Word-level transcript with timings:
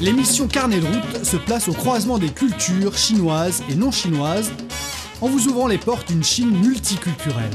L'émission 0.00 0.48
Carnet 0.48 0.80
de 0.80 0.86
route 0.86 1.24
se 1.24 1.36
place 1.36 1.68
au 1.68 1.72
croisement 1.72 2.18
des 2.18 2.30
cultures 2.30 2.96
chinoises 2.96 3.62
et 3.70 3.74
non 3.74 3.90
chinoises 3.90 4.50
en 5.20 5.28
vous 5.28 5.46
ouvrant 5.48 5.66
les 5.68 5.78
portes 5.78 6.08
d'une 6.08 6.24
Chine 6.24 6.50
multiculturelle. 6.50 7.50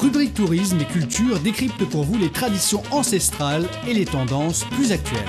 Rubrique 0.00 0.34
tourisme 0.34 0.78
et 0.80 0.84
culture 0.84 1.40
décrypte 1.40 1.84
pour 1.86 2.04
vous 2.04 2.18
les 2.18 2.30
traditions 2.30 2.82
ancestrales 2.90 3.66
et 3.88 3.94
les 3.94 4.04
tendances 4.04 4.64
plus 4.64 4.92
actuelles. 4.92 5.20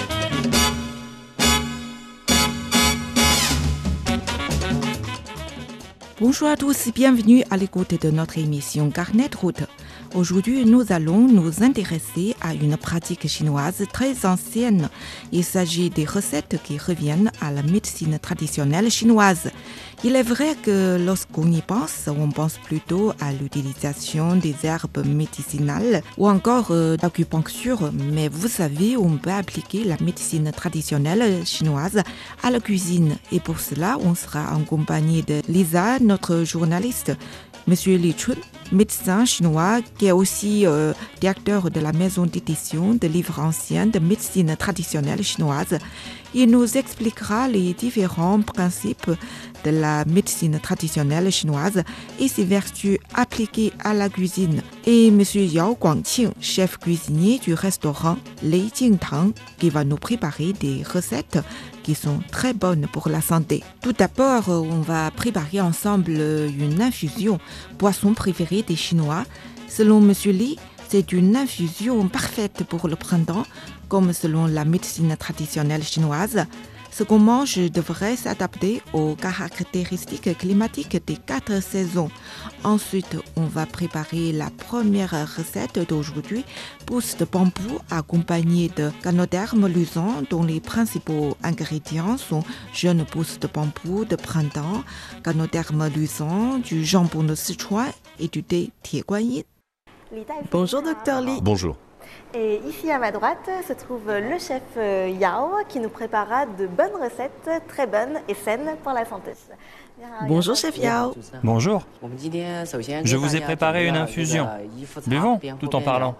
Bonjour 6.20 6.48
à 6.48 6.56
tous, 6.56 6.90
bienvenue 6.94 7.44
à 7.50 7.58
l'écoute 7.58 8.02
de 8.02 8.12
notre 8.12 8.38
émission 8.38 8.90
Carnet 8.90 9.30
de 9.30 9.38
route. 9.38 9.64
Aujourd'hui, 10.16 10.64
nous 10.64 10.94
allons 10.94 11.28
nous 11.28 11.62
intéresser 11.62 12.38
à 12.40 12.54
une 12.54 12.78
pratique 12.78 13.28
chinoise 13.28 13.84
très 13.92 14.26
ancienne. 14.26 14.88
Il 15.34 15.44
s'agit 15.44 15.90
des 15.90 16.06
recettes 16.06 16.58
qui 16.64 16.78
reviennent 16.78 17.34
à 17.42 17.52
la 17.52 17.62
médecine 17.62 18.18
traditionnelle 18.18 18.90
chinoise. 18.90 19.52
Il 20.06 20.16
est 20.16 20.24
vrai 20.24 20.56
que 20.64 20.98
lorsqu'on 21.06 21.52
y 21.52 21.62
pense, 21.62 22.08
on 22.08 22.30
pense 22.30 22.58
plutôt 22.60 23.12
à 23.20 23.34
l'utilisation 23.34 24.38
des 24.38 24.56
herbes 24.64 25.06
médicinales 25.06 26.02
ou 26.18 26.30
encore 26.30 26.68
euh, 26.72 26.96
d'acupuncture, 26.96 27.92
mais 27.92 28.30
vous 28.30 28.48
savez, 28.48 28.96
on 28.96 29.18
peut 29.18 29.32
appliquer 29.32 29.84
la 29.84 29.98
médecine 30.00 30.50
traditionnelle 30.54 31.46
chinoise 31.46 32.04
à 32.42 32.52
la 32.52 32.62
cuisine. 32.62 33.18
Et 33.34 33.42
pour 33.42 33.60
cela, 33.60 33.98
on 34.00 34.16
sera 34.16 34.56
en 34.56 34.62
compagnie 34.62 35.24
de 35.24 35.42
Lisa, 35.50 36.00
notre 36.00 36.46
journaliste. 36.46 37.12
Monsieur 37.68 37.98
Li 37.98 38.14
Chun, 38.14 38.36
médecin 38.72 39.26
chinois 39.26 39.80
qui 39.98 40.06
est 40.06 40.12
aussi 40.12 40.68
euh, 40.68 40.94
directeur 41.20 41.72
de 41.72 41.80
la 41.80 41.94
maison 41.94 42.28
d'édition 42.28 42.94
de 42.94 43.08
livres 43.08 43.40
anciens 43.40 43.88
de 43.88 43.98
médecine 43.98 44.56
traditionnelle 44.56 45.24
chinoise. 45.24 45.80
Il 46.36 46.52
nous 46.52 46.78
expliquera 46.78 47.48
les 47.48 47.74
différents 47.74 48.42
principes 48.42 49.10
de 49.64 49.72
la 49.72 50.06
médecine 50.06 50.60
traditionnelle 50.60 51.32
chinoise 51.32 51.84
et 52.20 52.28
ses 52.28 52.44
vertus 52.44 53.00
appliquées 53.16 53.74
à 53.84 53.96
la 53.96 54.10
cuisine. 54.10 54.62
Et 54.86 55.08
M. 55.08 55.24
Yao 55.34 55.76
Guangqing, 55.76 56.32
chef 56.40 56.78
cuisinier 56.78 57.40
du 57.40 57.56
restaurant 57.56 58.18
Lei 58.44 58.66
Jingtang, 58.78 59.32
qui 59.58 59.72
va 59.72 59.84
nous 59.84 59.98
préparer 59.98 60.54
des 60.54 60.84
recettes 60.84 61.40
qui 61.86 61.94
sont 61.94 62.20
très 62.32 62.54
bonnes 62.54 62.88
pour 62.92 63.10
la 63.10 63.22
santé. 63.22 63.64
Tout 63.82 63.94
d'abord, 63.94 64.50
on 64.50 64.82
va 64.82 65.12
préparer 65.12 65.62
ensemble 65.62 66.14
une 66.14 66.82
infusion, 66.82 67.38
poisson 67.78 68.16
préféré 68.16 68.64
des 68.64 68.76
Chinois. 68.76 69.24
Selon 69.68 70.02
M. 70.02 70.12
Li, 70.32 70.58
c'est 70.90 71.12
une 71.12 71.36
infusion 71.36 72.08
parfaite 72.08 72.64
pour 72.68 72.88
le 72.88 72.96
printemps, 72.96 73.46
comme 73.88 74.14
selon 74.14 74.48
la 74.48 74.66
médecine 74.66 75.16
traditionnelle 75.16 75.84
chinoise. 75.84 76.48
Ce 76.98 77.04
qu'on 77.04 77.20
mange 77.20 77.58
devrait 77.58 78.16
s'adapter 78.16 78.82
aux 78.94 79.16
caractéristiques 79.16 80.38
climatiques 80.38 81.06
des 81.06 81.18
quatre 81.18 81.62
saisons. 81.62 82.10
Ensuite, 82.64 83.18
on 83.36 83.44
va 83.48 83.66
préparer 83.66 84.32
la 84.32 84.50
première 84.50 85.12
recette 85.36 85.78
d'aujourd'hui, 85.90 86.46
pousse 86.86 87.18
de 87.18 87.26
bambou 87.26 87.80
accompagnée 87.92 88.72
de 88.78 88.92
canoderme 89.04 89.68
luisant 89.68 90.24
dont 90.30 90.44
les 90.46 90.62
principaux 90.62 91.36
ingrédients 91.44 92.18
sont 92.18 92.46
jeunes 92.74 93.04
pousses 93.04 93.42
de 93.42 93.48
bambou 93.48 94.06
de 94.06 94.16
printemps, 94.16 94.86
canoderme 95.22 95.90
luisant, 95.90 96.60
du 96.60 96.86
jambon 96.86 97.24
de 97.24 97.36
Sichuan 97.36 97.92
et 98.22 98.30
du 98.30 98.42
thé 98.42 98.72
Tieguanyin. 98.84 99.44
Bonjour 100.50 100.82
docteur 100.82 101.20
Li. 101.20 101.42
Bonjour. 101.42 101.76
Et 102.34 102.62
ici 102.68 102.92
à 102.92 103.00
ma 103.00 103.12
droite 103.12 103.50
se 103.68 103.74
trouve 103.74 104.08
le 104.08 104.38
chef 104.40 104.62
euh, 104.78 105.10
Yao 105.20 105.52
qui 105.70 105.80
nous 105.80 105.90
préparera 105.90 106.46
de 106.46 106.68
bonnes 106.68 107.02
recettes, 107.02 107.50
très 107.68 107.88
bonnes 107.88 108.20
et 108.28 108.34
saines 108.34 108.76
pour 108.84 108.94
la 108.94 109.06
santé. 109.06 109.32
Bonjour 110.28 110.56
chef 110.56 110.78
Yao. 110.78 111.14
Bonjour. 111.44 111.86
Je 113.04 113.16
vous 113.16 113.36
ai 113.36 113.42
préparé 113.42 113.88
une 113.88 113.96
infusion. 113.96 114.48
Buvons 115.08 115.40
tout 115.60 115.76
en 115.76 115.82
parlant. 115.82 116.16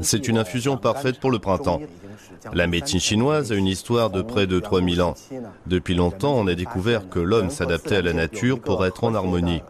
C'est 0.00 0.28
une 0.28 0.38
infusion 0.38 0.76
parfaite 0.76 1.20
pour 1.20 1.30
le 1.30 1.38
printemps. 1.38 1.80
La 2.52 2.66
médecine 2.66 3.00
chinoise 3.00 3.52
a 3.52 3.54
une 3.54 3.66
histoire 3.66 4.10
de 4.10 4.22
près 4.22 4.46
de 4.46 4.60
3000 4.60 5.02
ans. 5.02 5.14
Depuis 5.66 5.94
longtemps, 5.94 6.34
on 6.34 6.46
a 6.46 6.54
découvert 6.54 7.08
que 7.08 7.18
l'homme 7.18 7.50
s'adaptait 7.50 7.96
à 7.96 8.02
la 8.02 8.12
nature 8.12 8.60
pour 8.60 8.84
être 8.86 9.04
en 9.04 9.14
harmonie. 9.14 9.62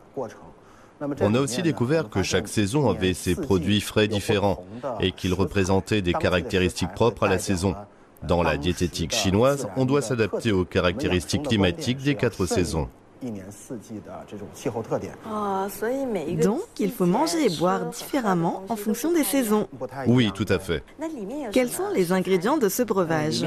On 1.20 1.34
a 1.34 1.40
aussi 1.40 1.62
découvert 1.62 2.08
que 2.08 2.22
chaque 2.22 2.48
saison 2.48 2.90
avait 2.90 3.14
ses 3.14 3.34
produits 3.34 3.80
frais 3.80 4.08
différents 4.08 4.64
et 5.00 5.12
qu'ils 5.12 5.34
représentaient 5.34 6.02
des 6.02 6.12
caractéristiques 6.12 6.92
propres 6.94 7.24
à 7.24 7.28
la 7.28 7.38
saison. 7.38 7.74
Dans 8.22 8.42
la 8.42 8.58
diététique 8.58 9.14
chinoise, 9.14 9.68
on 9.76 9.86
doit 9.86 10.02
s'adapter 10.02 10.52
aux 10.52 10.64
caractéristiques 10.64 11.44
climatiques 11.44 12.02
des 12.02 12.14
quatre 12.14 12.44
saisons. 12.46 12.88
Donc, 16.42 16.62
il 16.78 16.90
faut 16.90 17.06
manger 17.06 17.46
et 17.46 17.56
boire 17.58 17.84
différemment 17.86 18.64
en 18.68 18.76
fonction 18.76 19.12
des 19.12 19.24
saisons. 19.24 19.68
Oui, 20.06 20.30
tout 20.34 20.46
à 20.48 20.58
fait. 20.58 20.82
Quels 21.52 21.68
sont 21.68 21.90
les 21.94 22.12
ingrédients 22.12 22.56
de 22.56 22.68
ce 22.68 22.82
breuvage? 22.82 23.44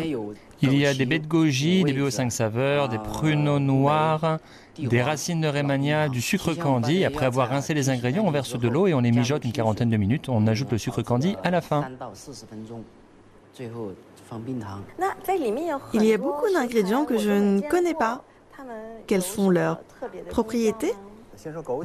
Il 0.62 0.78
y 0.78 0.86
a 0.86 0.94
des 0.94 1.06
baies 1.06 1.19
de 1.19 1.28
goji, 1.28 1.84
des 1.84 2.00
aux 2.02 2.12
cinq 2.12 2.31
saveurs, 2.31 2.88
des 2.88 3.00
pruneaux 3.00 3.59
noirs, 3.59 4.38
des 4.78 5.01
racines 5.01 5.41
de 5.41 5.47
rémania, 5.47 6.09
du 6.09 6.22
sucre 6.22 6.53
candy. 6.53 7.06
Après 7.06 7.25
avoir 7.25 7.50
rincé 7.50 7.73
les 7.73 7.89
ingrédients, 7.89 8.23
on 8.25 8.31
verse 8.31 8.57
de 8.57 8.67
l'eau 8.67 8.88
et 8.88 8.94
on 8.94 9.01
les 9.01 9.11
mijote 9.11 9.45
une 9.45 9.51
quarantaine 9.51 9.89
de 9.89 9.97
minutes. 9.97 10.29
On 10.29 10.47
ajoute 10.47 10.72
le 10.72 10.78
sucre 10.78 11.01
candy 11.01 11.35
à 11.44 11.51
la 11.51 11.61
fin. 11.61 11.88
Il 15.94 16.03
y 16.03 16.13
a 16.13 16.17
beaucoup 16.17 16.51
d'ingrédients 16.53 17.06
que 17.06 17.17
je 17.17 17.29
ne 17.29 17.62
connais 17.62 17.94
pas. 17.94 18.23
Quelles 19.07 19.22
sont 19.22 19.50
leurs 19.50 19.79
propriétés? 20.29 20.94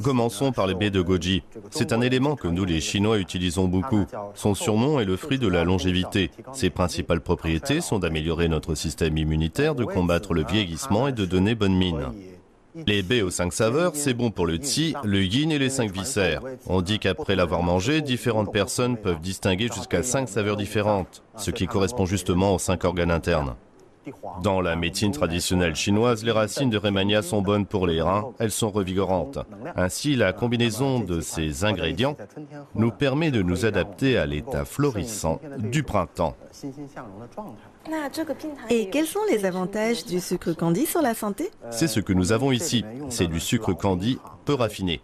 Commençons 0.04 0.52
par 0.52 0.66
les 0.66 0.74
baies 0.74 0.90
de 0.90 1.00
goji. 1.00 1.42
C'est 1.70 1.92
un 1.92 2.00
élément 2.00 2.36
que 2.36 2.48
nous 2.48 2.64
les 2.64 2.80
Chinois 2.80 3.18
utilisons 3.18 3.66
beaucoup. 3.66 4.04
Son 4.34 4.54
surnom 4.54 5.00
est 5.00 5.04
le 5.04 5.16
fruit 5.16 5.38
de 5.38 5.48
la 5.48 5.64
longévité. 5.64 6.30
Ses 6.52 6.70
principales 6.70 7.20
propriétés 7.20 7.80
sont 7.80 7.98
d'améliorer 7.98 8.48
notre 8.48 8.74
système 8.74 9.16
immunitaire, 9.16 9.74
de 9.74 9.84
combattre 9.84 10.34
le 10.34 10.44
vieillissement 10.44 11.08
et 11.08 11.12
de 11.12 11.24
donner 11.24 11.54
bonne 11.54 11.76
mine. 11.76 12.12
Les 12.74 13.02
baies 13.02 13.22
aux 13.22 13.30
cinq 13.30 13.52
saveurs, 13.52 13.92
c'est 13.94 14.14
bon 14.14 14.30
pour 14.30 14.46
le 14.46 14.58
qi, 14.58 14.94
le 15.02 15.24
yin 15.24 15.50
et 15.50 15.58
les 15.58 15.70
cinq 15.70 15.90
viscères. 15.90 16.42
On 16.66 16.82
dit 16.82 16.98
qu'après 16.98 17.34
l'avoir 17.34 17.62
mangé, 17.62 18.02
différentes 18.02 18.52
personnes 18.52 18.96
peuvent 18.96 19.20
distinguer 19.20 19.68
jusqu'à 19.74 20.02
cinq 20.02 20.28
saveurs 20.28 20.56
différentes, 20.56 21.22
ce 21.36 21.50
qui 21.50 21.66
correspond 21.66 22.06
justement 22.06 22.54
aux 22.54 22.58
cinq 22.58 22.84
organes 22.84 23.10
internes. 23.10 23.54
Dans 24.42 24.60
la 24.60 24.76
médecine 24.76 25.12
traditionnelle 25.12 25.74
chinoise, 25.74 26.24
les 26.24 26.32
racines 26.32 26.70
de 26.70 26.78
Rémania 26.78 27.22
sont 27.22 27.42
bonnes 27.42 27.66
pour 27.66 27.86
les 27.86 28.00
reins, 28.00 28.32
elles 28.38 28.50
sont 28.50 28.70
revigorantes. 28.70 29.38
Ainsi, 29.76 30.16
la 30.16 30.32
combinaison 30.32 31.00
de 31.00 31.20
ces 31.20 31.64
ingrédients 31.64 32.16
nous 32.74 32.90
permet 32.90 33.30
de 33.30 33.42
nous 33.42 33.66
adapter 33.66 34.16
à 34.16 34.26
l'état 34.26 34.64
florissant 34.64 35.40
du 35.58 35.82
printemps. 35.82 36.36
Et 38.70 38.90
quels 38.90 39.06
sont 39.06 39.20
les 39.30 39.44
avantages 39.44 40.04
du 40.04 40.20
sucre 40.20 40.52
candy 40.52 40.86
sur 40.86 41.02
la 41.02 41.14
santé? 41.14 41.50
C'est 41.70 41.88
ce 41.88 42.00
que 42.00 42.12
nous 42.12 42.32
avons 42.32 42.52
ici. 42.52 42.84
C'est 43.08 43.26
du 43.26 43.40
sucre 43.40 43.72
candy 43.72 44.18
peu 44.44 44.54
raffiné. 44.54 45.00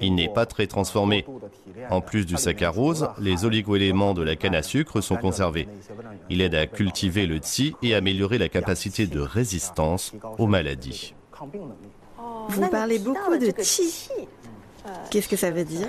Il 0.00 0.14
n'est 0.14 0.28
pas 0.28 0.46
très 0.46 0.66
transformé. 0.66 1.26
En 1.90 2.00
plus 2.00 2.26
du 2.26 2.36
saccharose, 2.36 3.08
les 3.18 3.44
oligoéléments 3.44 4.14
de 4.14 4.22
la 4.22 4.36
canne 4.36 4.54
à 4.54 4.62
sucre 4.62 5.00
sont 5.00 5.16
conservés. 5.16 5.68
Il 6.30 6.40
aide 6.40 6.54
à 6.54 6.66
cultiver 6.66 7.26
le 7.26 7.38
qi 7.38 7.74
et 7.82 7.94
améliorer 7.94 8.38
la 8.38 8.48
capacité 8.48 9.06
de 9.06 9.20
résistance 9.20 10.12
aux 10.38 10.46
maladies. 10.46 11.14
Vous 12.48 12.68
parlez 12.68 12.98
beaucoup 12.98 13.36
de 13.36 13.50
qi. 13.50 14.10
Qu'est-ce 15.10 15.28
que 15.28 15.36
ça 15.36 15.50
veut 15.50 15.64
dire 15.64 15.88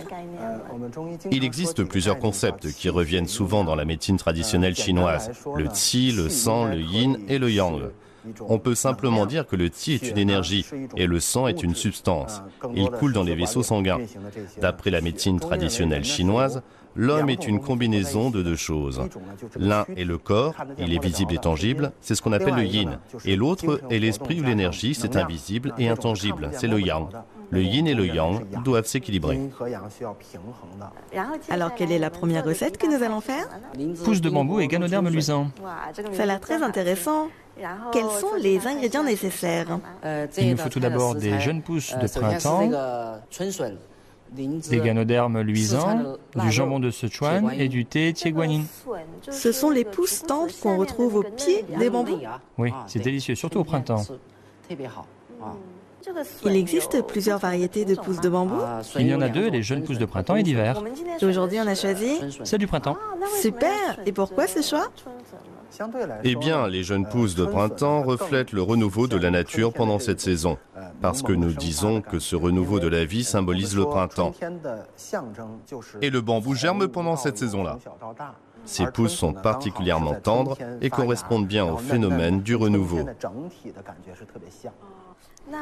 Il 1.32 1.44
existe 1.44 1.84
plusieurs 1.84 2.20
concepts 2.20 2.72
qui 2.72 2.90
reviennent 2.90 3.28
souvent 3.28 3.64
dans 3.64 3.76
la 3.76 3.86
médecine 3.86 4.18
traditionnelle 4.18 4.76
chinoise. 4.76 5.32
Le 5.56 5.68
qi, 5.68 6.12
le 6.12 6.30
sang, 6.30 6.66
le 6.66 6.80
yin 6.80 7.18
et 7.28 7.38
le 7.38 7.52
yang. 7.52 7.90
On 8.42 8.60
peut 8.60 8.76
simplement 8.76 9.26
dire 9.26 9.48
que 9.48 9.56
le 9.56 9.70
qi 9.70 9.94
est 9.94 10.10
une 10.10 10.18
énergie 10.18 10.66
et 10.96 11.08
le 11.08 11.20
sang 11.20 11.48
est 11.48 11.64
une 11.64 11.76
substance. 11.76 12.42
Il 12.76 12.90
coule 12.90 13.14
dans 13.14 13.24
les 13.24 13.36
vaisseaux 13.36 13.64
sanguins. 13.64 14.00
D'après 14.62 14.92
la 14.92 15.02
médecine 15.02 15.40
traditionnelle 15.40 16.04
chinoise, 16.04 16.62
l'homme 16.96 17.30
est 17.30 17.48
une 17.48 17.60
combinaison 17.60 18.30
de 18.30 18.42
deux 18.42 18.56
choses. 18.56 19.02
L'un 19.58 19.86
est 19.96 20.04
le 20.04 20.18
corps, 20.18 20.56
il 20.78 20.94
est 20.94 21.04
visible 21.04 21.34
et 21.34 21.38
tangible, 21.38 21.92
c'est 22.02 22.16
ce 22.16 22.22
qu'on 22.22 22.34
appelle 22.34 22.56
le 22.56 22.66
yin. 22.66 23.00
Et 23.26 23.36
l'autre 23.36 23.82
est 23.90 24.00
l'esprit 24.00 24.42
ou 24.42 24.44
l'énergie, 24.44 24.96
c'est 24.96 25.16
invisible 25.16 25.74
et 25.78 25.88
intangible, 25.88 26.50
c'est 26.54 26.68
le 26.68 26.82
yang. 26.82 27.08
Le 27.50 27.62
yin 27.62 27.88
et 27.88 27.94
le 27.94 28.06
yang 28.06 28.46
doivent 28.64 28.86
s'équilibrer. 28.86 29.40
Alors, 31.50 31.76
quelle 31.76 31.92
est 31.92 32.00
la 32.00 32.10
première 32.10 32.44
recette 32.44 32.78
que 32.78 32.88
nous 32.88 33.04
allons 33.04 33.22
faire? 33.22 33.48
Pousse 34.04 34.22
de 34.22 34.30
bambou 34.30 34.60
et 34.60 34.68
ganoderme 34.68 35.10
luisant. 35.10 35.50
Ça 36.12 36.24
a 36.24 36.26
l'air 36.26 36.40
très 36.42 36.62
intéressant. 36.62 37.28
Quels 37.92 38.10
sont 38.20 38.36
les 38.38 38.68
ingrédients 38.68 39.04
nécessaires? 39.04 39.80
Il 40.38 40.52
nous 40.52 40.58
faut 40.58 40.70
tout 40.70 40.80
d'abord 40.80 41.16
des 41.16 41.40
jeunes 41.40 41.62
pousses 41.62 41.96
de 41.98 42.08
printemps, 42.08 42.70
des 44.32 44.80
ganodermes 44.80 45.40
luisants, 45.40 46.18
du 46.36 46.52
jambon 46.52 46.80
de 46.80 46.92
Sichuan 46.92 47.50
et 47.58 47.70
du 47.70 47.86
thé 47.86 48.12
Tieguanin. 48.12 48.64
Ce 49.30 49.54
sont 49.54 49.70
les 49.70 49.86
pousses 49.86 50.24
tendres 50.24 50.54
qu'on 50.62 50.78
retrouve 50.78 51.16
au 51.16 51.24
pied 51.24 51.64
des 51.80 51.90
bambous? 51.90 52.20
Oui, 52.58 52.74
c'est 52.88 53.00
délicieux, 53.00 53.36
surtout 53.36 53.60
au 53.60 53.64
printemps. 53.64 54.04
Il 56.46 56.56
existe 56.56 57.02
plusieurs 57.06 57.40
variétés 57.40 57.86
de 57.86 57.96
pousses 57.96 58.22
de 58.22 58.30
bambou 58.30 58.60
Il 58.98 59.08
y 59.08 59.16
en 59.16 59.22
a 59.22 59.30
deux, 59.30 59.50
les 59.50 59.64
jeunes 59.64 59.84
pousses 59.84 59.98
de 59.98 60.06
printemps 60.06 60.36
et 60.36 60.44
d'hiver. 60.44 60.82
Et 61.22 61.26
Aujourd'hui, 61.26 61.60
on 61.60 61.68
a 61.68 61.76
choisi 61.76 62.20
C'est 62.44 62.58
du 62.58 62.68
printemps. 62.68 62.98
Super 63.42 64.00
Et 64.06 64.12
pourquoi 64.12 64.48
ce 64.48 64.62
choix 64.62 64.88
Eh 66.24 66.36
bien, 66.36 66.68
les 66.68 66.84
jeunes 66.84 67.08
pousses 67.08 67.36
de 67.36 67.46
printemps 67.46 68.04
reflètent 68.04 68.52
le 68.52 68.62
renouveau 68.62 69.08
de 69.08 69.18
la 69.18 69.32
nature 69.32 69.74
pendant 69.74 70.00
cette 70.00 70.22
saison, 70.22 70.58
parce 71.02 71.22
que 71.22 71.34
nous 71.34 71.54
disons 71.54 72.02
que 72.02 72.20
ce 72.20 72.36
renouveau 72.36 72.80
de 72.80 72.88
la 72.88 73.06
vie 73.06 73.24
symbolise 73.24 73.76
le 73.76 73.86
printemps. 73.86 74.34
Et 76.02 76.10
le 76.10 76.22
bambou 76.22 76.56
germe 76.56 76.88
pendant 76.88 77.16
cette 77.16 77.38
saison-là. 77.38 77.80
Ces 78.66 78.86
pousses 78.88 79.14
sont 79.14 79.34
particulièrement 79.34 80.16
tendres 80.16 80.58
et 80.82 80.90
correspondent 80.90 81.48
bien 81.48 81.66
au 81.66 81.78
phénomène 81.78 82.42
du 82.42 82.56
renouveau. 82.56 83.00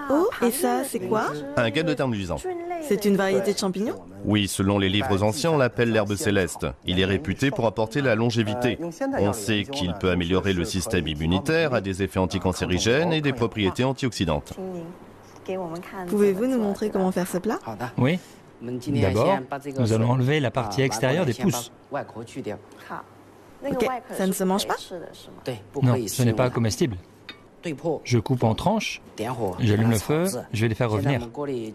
Oh, 0.09 0.29
et 0.43 0.51
ça, 0.51 0.83
c'est 0.83 0.99
quoi 0.99 1.27
Un 1.57 1.69
ganoderme 1.69 2.13
luisant. 2.13 2.37
C'est 2.81 3.05
une 3.05 3.15
variété 3.15 3.53
de 3.53 3.57
champignons? 3.57 4.01
Oui, 4.23 4.47
selon 4.47 4.79
les 4.79 4.89
livres 4.89 5.21
anciens, 5.23 5.51
on 5.51 5.57
l'appelle 5.57 5.91
l'herbe 5.91 6.15
céleste. 6.15 6.65
Il 6.85 6.99
est 6.99 7.05
réputé 7.05 7.51
pour 7.51 7.65
apporter 7.67 8.01
la 8.01 8.15
longévité. 8.15 8.79
On 9.19 9.33
sait 9.33 9.63
qu'il 9.63 9.93
peut 9.93 10.09
améliorer 10.09 10.53
le 10.53 10.65
système 10.65 11.07
immunitaire, 11.07 11.73
a 11.73 11.81
des 11.81 12.03
effets 12.03 12.19
anticancérigènes 12.19 13.13
et 13.13 13.21
des 13.21 13.33
propriétés 13.33 13.83
antioxydantes. 13.83 14.53
Pouvez-vous 16.07 16.47
nous 16.47 16.59
montrer 16.59 16.89
comment 16.89 17.11
faire 17.11 17.27
ce 17.27 17.37
plat? 17.37 17.59
Oui. 17.97 18.19
D'abord, 18.61 19.37
nous 19.77 19.93
allons 19.93 20.11
enlever 20.11 20.39
la 20.39 20.49
partie 20.49 20.81
extérieure 20.81 21.25
des 21.25 21.33
pousses. 21.33 21.71
Ok, 23.67 23.87
ça 24.11 24.27
ne 24.27 24.31
se 24.31 24.43
mange 24.43 24.67
pas? 24.67 24.75
Non, 25.81 25.95
ce 26.07 26.23
n'est 26.23 26.33
pas? 26.33 26.49
comestible. 26.49 26.97
Je 28.03 28.19
coupe 28.19 28.43
en 28.43 28.55
tranches, 28.55 29.01
j'allume 29.59 29.91
le 29.91 29.97
feu, 29.97 30.25
je 30.53 30.61
vais 30.61 30.67
les 30.67 30.75
faire 30.75 30.89
revenir. 30.89 31.27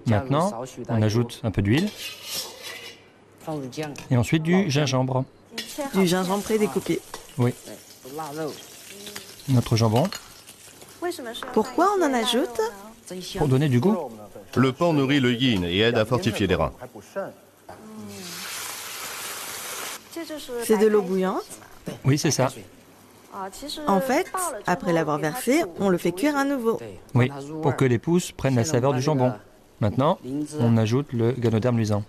Maintenant, 0.06 0.52
on 0.88 1.02
ajoute 1.02 1.40
un 1.42 1.50
peu 1.50 1.62
d'huile 1.62 1.88
et 4.10 4.16
ensuite 4.16 4.42
du 4.42 4.70
gingembre. 4.70 5.25
Du 5.94 6.06
gingembre 6.06 6.42
prédécoupé. 6.42 7.00
Oui. 7.38 7.52
Notre 9.48 9.76
jambon 9.76 10.04
Pourquoi 11.52 11.88
on 11.98 12.04
en 12.04 12.14
ajoute? 12.14 12.60
Pour 13.38 13.48
donner 13.48 13.69
du 13.69 13.81
goût. 13.81 13.96
Le 14.56 14.72
porc 14.72 14.94
nourrit 14.94 15.20
le 15.20 15.32
yin 15.32 15.64
et 15.64 15.78
aide 15.81 15.98
à 15.98 16.04
fortifier 16.04 16.46
les 16.46 16.54
reins. 16.54 16.72
C'est 20.64 20.78
de 20.78 20.86
l'eau 20.86 21.02
bouillante? 21.02 21.43
Oui, 22.04 22.19
c'est 22.19 22.31
ça. 22.31 22.48
En 23.87 24.00
fait, 24.00 24.27
après 24.67 24.93
l'avoir 24.93 25.19
versé, 25.19 25.62
on 25.79 25.88
le 25.88 25.99
fait 25.99 26.12
cuire 26.12 26.37
à 26.37 26.44
nouveau. 26.44 26.79
Oui, 27.15 27.31
pour 27.62 27.77
que 27.77 27.85
les 27.85 27.99
pousses 27.99 28.32
prennent 28.32 28.56
la 28.56 28.65
saveur 28.65 28.93
du 28.93 29.00
jambon. 29.00 29.32
Maintenant, 29.81 30.19
on 30.59 30.77
ajoute 30.77 31.12
le 31.12 31.32
ganoderme 31.32 31.79
luisant. 31.79 32.05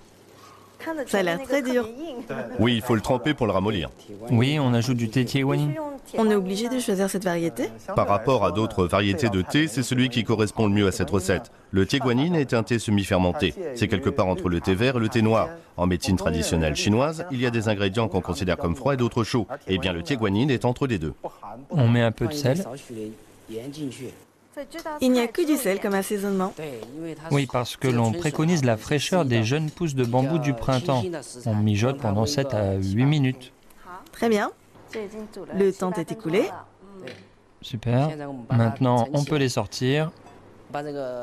Ça 1.07 1.19
a 1.19 1.23
l'air 1.23 1.41
très 1.41 1.61
dur. 1.61 1.87
Oui, 2.59 2.75
il 2.75 2.81
faut 2.81 2.95
le 2.95 3.01
tremper 3.01 3.33
pour 3.33 3.47
le 3.47 3.53
ramollir. 3.53 3.89
Oui, 4.29 4.57
on 4.59 4.73
ajoute 4.73 4.97
du 4.97 5.09
thé 5.09 5.25
Tieguanin. 5.25 5.69
On 6.17 6.29
est 6.29 6.35
obligé 6.35 6.67
de 6.67 6.79
choisir 6.79 7.09
cette 7.09 7.23
variété 7.23 7.69
Par 7.95 8.07
rapport 8.07 8.45
à 8.45 8.51
d'autres 8.51 8.85
variétés 8.85 9.29
de 9.29 9.41
thé, 9.41 9.67
c'est 9.67 9.83
celui 9.83 10.09
qui 10.09 10.23
correspond 10.23 10.67
le 10.67 10.73
mieux 10.73 10.87
à 10.87 10.91
cette 10.91 11.09
recette. 11.09 11.51
Le 11.71 11.85
thé 11.85 11.99
guanine 11.99 12.35
est 12.35 12.53
un 12.53 12.63
thé 12.63 12.79
semi-fermenté. 12.79 13.53
C'est 13.75 13.87
quelque 13.87 14.09
part 14.09 14.27
entre 14.27 14.49
le 14.49 14.59
thé 14.59 14.75
vert 14.75 14.97
et 14.97 14.99
le 14.99 15.09
thé 15.09 15.21
noir. 15.21 15.49
En 15.77 15.87
médecine 15.87 16.17
traditionnelle 16.17 16.75
chinoise, 16.75 17.25
il 17.31 17.39
y 17.39 17.45
a 17.45 17.49
des 17.49 17.69
ingrédients 17.69 18.07
qu'on 18.07 18.21
considère 18.21 18.57
comme 18.57 18.75
froids 18.75 18.95
et 18.95 18.97
d'autres 18.97 19.23
chauds. 19.23 19.47
Eh 19.67 19.77
bien, 19.77 19.93
le 19.93 20.03
thé 20.03 20.17
guanine 20.17 20.49
est 20.49 20.65
entre 20.65 20.87
les 20.87 20.97
deux. 20.97 21.13
On 21.69 21.87
met 21.87 22.01
un 22.01 22.11
peu 22.11 22.27
de 22.27 22.33
sel. 22.33 22.63
Il 25.01 25.11
n'y 25.11 25.19
a 25.19 25.27
que 25.27 25.45
du 25.45 25.55
sel 25.57 25.79
comme 25.79 25.93
assaisonnement. 25.93 26.53
Oui, 27.31 27.47
parce 27.51 27.77
que 27.77 27.87
l'on 27.87 28.11
préconise 28.11 28.65
la 28.65 28.77
fraîcheur 28.77 29.25
des 29.25 29.43
jeunes 29.43 29.69
pousses 29.69 29.95
de 29.95 30.03
bambou 30.03 30.39
du 30.39 30.53
printemps. 30.53 31.03
On 31.45 31.55
mijote 31.55 31.99
pendant 31.99 32.25
7 32.25 32.53
à 32.53 32.75
8 32.75 33.05
minutes. 33.05 33.53
Très 34.11 34.29
bien. 34.29 34.51
Le 35.55 35.71
temps 35.71 35.93
est 35.93 36.11
écoulé. 36.11 36.49
Super. 37.61 38.09
Maintenant, 38.49 39.07
on 39.13 39.23
peut 39.23 39.37
les 39.37 39.49
sortir. 39.49 40.11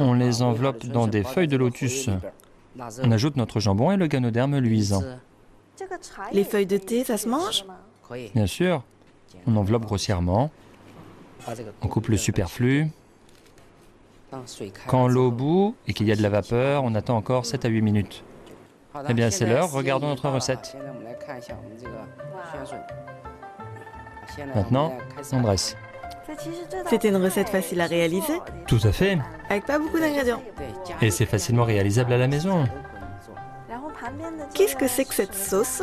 On 0.01 0.15
les 0.15 0.43
enveloppe 0.43 0.87
dans 0.87 1.07
des 1.07 1.25
feuilles 1.25 1.49
de 1.49 1.57
lotus. 1.57 2.09
On 3.03 3.11
ajoute 3.11 3.37
notre 3.37 3.61
jambon 3.61 3.93
et 3.93 3.97
le 3.97 4.07
ganoderme 4.07 4.59
luisant. 4.59 5.03
Les 6.33 6.45
feuilles 6.45 6.67
de 6.67 6.77
thé, 6.77 7.05
ça 7.05 7.19
se 7.19 7.29
mange? 7.29 7.65
Bien 8.35 8.47
sûr. 8.47 8.83
On 9.47 9.57
enveloppe 9.57 9.85
grossièrement. 9.85 10.51
On 11.83 11.89
coupe 11.89 12.09
le 12.09 12.17
superflu. 12.17 12.89
Quand 14.87 15.09
l'eau 15.09 15.31
bout 15.31 15.75
et 15.87 15.93
qu'il 15.93 16.07
y 16.07 16.13
a 16.13 16.17
de 16.17 16.23
la 16.23 16.29
vapeur, 16.29 16.85
on 16.85 16.95
attend 16.95 17.17
encore 17.17 17.47
7 17.47 17.65
à 17.65 17.69
8 17.69 17.83
minutes. 17.83 18.25
Eh 19.09 19.15
bien, 19.15 19.31
c'est 19.31 19.47
l'heure. 19.47 19.71
Regardons 19.71 20.09
notre 20.09 20.29
recette. 20.29 20.77
Maintenant, 24.55 24.93
on 25.33 25.41
dresse. 25.41 25.77
C'était 26.89 27.09
une 27.09 27.17
recette 27.17 27.49
facile 27.49 27.81
à 27.81 27.87
réaliser, 27.87 28.35
Tout 28.67 28.81
à 28.85 28.93
fait. 28.93 29.19
avec 29.49 29.65
pas 29.65 29.79
beaucoup 29.79 29.99
d'ingrédients. 29.99 30.43
Et 31.01 31.11
c'est 31.11 31.27
facilement 31.27 31.65
réalisable 31.65 32.13
à 32.13 32.19
la 32.19 32.29
maison. 32.29 32.65
Qu'est-ce 34.55 34.77
que 34.77 34.87
c'est 34.89 35.05
que 35.05 35.15
cette 35.15 35.35
sauce? 35.35 35.83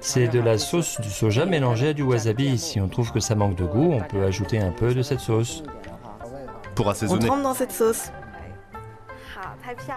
C'est 0.00 0.26
de 0.26 0.40
la 0.40 0.58
sauce 0.58 1.00
du 1.00 1.08
soja 1.10 1.46
mélangée 1.46 1.88
à 1.88 1.92
du 1.92 2.02
wasabi. 2.02 2.58
Si 2.58 2.80
on 2.80 2.88
trouve 2.88 3.12
que 3.12 3.20
ça 3.20 3.36
manque 3.36 3.54
de 3.54 3.64
goût, 3.64 3.92
on 3.92 4.00
peut 4.00 4.24
ajouter 4.24 4.58
un 4.58 4.72
peu 4.72 4.92
de 4.94 5.02
cette 5.02 5.20
sauce. 5.20 5.62
Pour 6.82 6.94
On 7.10 7.18
trempe 7.18 7.42
dans 7.42 7.52
cette 7.52 7.72
sauce. 7.72 8.10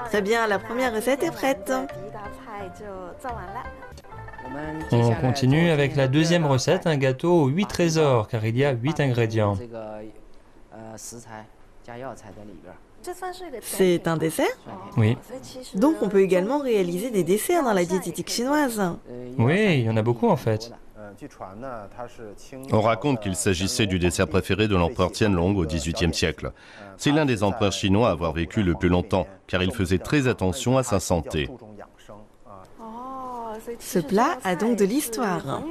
Très 0.10 0.22
bien, 0.22 0.48
la 0.48 0.60
première 0.60 0.94
recette 0.94 1.24
est 1.24 1.32
prête. 1.32 1.72
On 4.92 5.16
continue 5.16 5.70
avec 5.70 5.96
la 5.96 6.10
deuxième 6.10 6.46
recette, 6.46 6.86
un 6.86 6.98
gâteau 6.98 7.44
aux 7.44 7.48
8 7.48 7.66
trésors, 7.68 8.28
car 8.28 8.46
il 8.46 8.58
y 8.58 8.66
a 8.66 8.72
8 8.72 9.00
ingrédients. 9.00 9.58
C'est 13.62 14.08
un 14.08 14.18
dessert 14.18 14.58
Oui. 14.98 15.18
Donc 15.76 15.96
on 16.02 16.10
peut 16.10 16.22
également 16.22 16.60
réaliser 16.60 17.12
des 17.12 17.24
desserts 17.24 17.64
dans 17.64 17.74
la 17.74 17.86
diététique 17.86 18.30
chinoise. 18.30 18.82
Oui, 19.38 19.80
il 19.80 19.86
y 19.86 19.90
en 19.90 19.96
a 19.96 20.02
beaucoup 20.02 20.28
en 20.28 20.38
fait. 20.38 20.74
On 22.72 22.82
raconte 22.82 23.22
qu'il 23.22 23.36
s'agissait 23.36 23.86
du 23.86 24.00
dessert 24.00 24.28
préféré 24.28 24.68
de 24.68 24.76
l'empereur 24.76 25.12
Tianlong 25.12 25.56
au 25.56 25.66
XVIIIe 25.66 26.14
siècle. 26.14 26.52
C'est 26.98 27.12
l'un 27.12 27.26
des 27.26 27.44
empereurs 27.44 27.72
chinois 27.72 28.10
à 28.10 28.12
avoir 28.12 28.34
vécu 28.34 28.64
le 28.64 28.76
plus 28.76 28.90
longtemps, 28.90 29.28
car 29.48 29.64
il 29.64 29.72
faisait 29.72 30.00
très 30.00 30.28
attention 30.28 30.78
à 30.78 30.84
sa 30.84 31.00
santé. 31.00 31.50
Ce 33.80 34.00
plat 34.00 34.38
a 34.44 34.56
donc 34.56 34.78
de 34.78 34.86
l'histoire. 34.86 35.62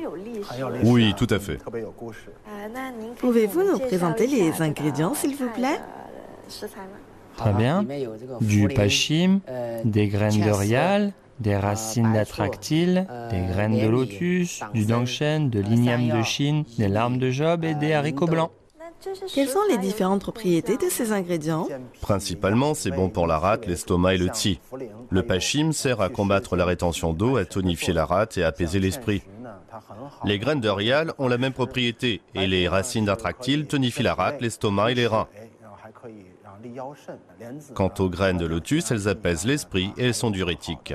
Oui, 0.84 1.14
tout 1.16 1.26
à 1.30 1.38
fait. 1.38 1.58
Pouvez-vous 3.18 3.62
nous 3.62 3.78
présenter 3.78 4.26
les 4.26 4.62
ingrédients, 4.62 5.14
s'il 5.14 5.36
vous 5.36 5.50
plaît? 5.50 5.80
Très 7.36 7.52
bien. 7.52 7.84
Du 8.40 8.68
pachim, 8.68 9.40
des 9.84 10.08
graines 10.08 10.40
d'orial, 10.40 11.12
des 11.42 11.56
racines 11.56 12.12
d'attractyle, 12.12 13.06
des 13.30 13.40
graines 13.52 13.78
de 13.78 13.88
lotus, 13.88 14.60
du 14.72 14.86
dangshen, 14.86 15.50
de 15.50 15.60
l'igname 15.60 16.08
de 16.08 16.22
Chine, 16.22 16.64
des 16.78 16.88
larmes 16.88 17.18
de 17.18 17.30
Job 17.30 17.64
et 17.64 17.74
des 17.74 17.92
haricots 17.92 18.26
blancs. 18.26 18.50
Quelles 19.34 19.48
sont 19.48 19.58
les 19.68 19.78
différentes 19.78 20.20
propriétés 20.20 20.76
de 20.76 20.88
ces 20.88 21.12
ingrédients 21.12 21.66
Principalement, 22.00 22.74
c'est 22.74 22.92
bon 22.92 23.08
pour 23.08 23.26
la 23.26 23.38
rate, 23.38 23.66
l'estomac 23.66 24.14
et 24.14 24.18
le 24.18 24.28
qi. 24.28 24.60
Le 25.10 25.22
pachim 25.24 25.72
sert 25.72 26.00
à 26.00 26.08
combattre 26.08 26.54
la 26.54 26.64
rétention 26.64 27.12
d'eau, 27.12 27.36
à 27.36 27.44
tonifier 27.44 27.92
la 27.92 28.06
rate 28.06 28.38
et 28.38 28.44
à 28.44 28.48
apaiser 28.48 28.78
l'esprit. 28.78 29.22
Les 30.24 30.38
graines 30.38 30.60
d'orial 30.60 31.12
ont 31.18 31.26
la 31.26 31.38
même 31.38 31.52
propriété 31.52 32.20
et 32.34 32.46
les 32.46 32.68
racines 32.68 33.06
d'attractyle 33.06 33.66
tonifient 33.66 34.04
la 34.04 34.14
rate, 34.14 34.40
l'estomac 34.40 34.92
et 34.92 34.94
les 34.94 35.06
reins. 35.08 35.26
Quant 37.74 37.92
aux 37.98 38.08
graines 38.08 38.38
de 38.38 38.46
lotus, 38.46 38.90
elles 38.90 39.08
apaisent 39.08 39.44
l'esprit 39.44 39.92
et 39.96 40.06
elles 40.06 40.14
sont 40.14 40.30
diurétiques. 40.30 40.94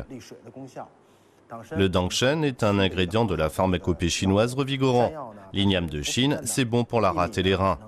Le 1.75 1.87
dangshen 1.87 2.43
est 2.43 2.63
un 2.63 2.77
ingrédient 2.79 3.25
de 3.25 3.35
la 3.35 3.49
pharmacopée 3.49 4.09
chinoise 4.09 4.53
revigorant. 4.53 5.33
L'igname 5.53 5.89
de 5.89 6.01
Chine, 6.01 6.41
c'est 6.43 6.65
bon 6.65 6.83
pour 6.83 7.01
la 7.01 7.11
rate 7.11 7.37
et 7.37 7.43
les 7.43 7.55
reins. 7.55 7.79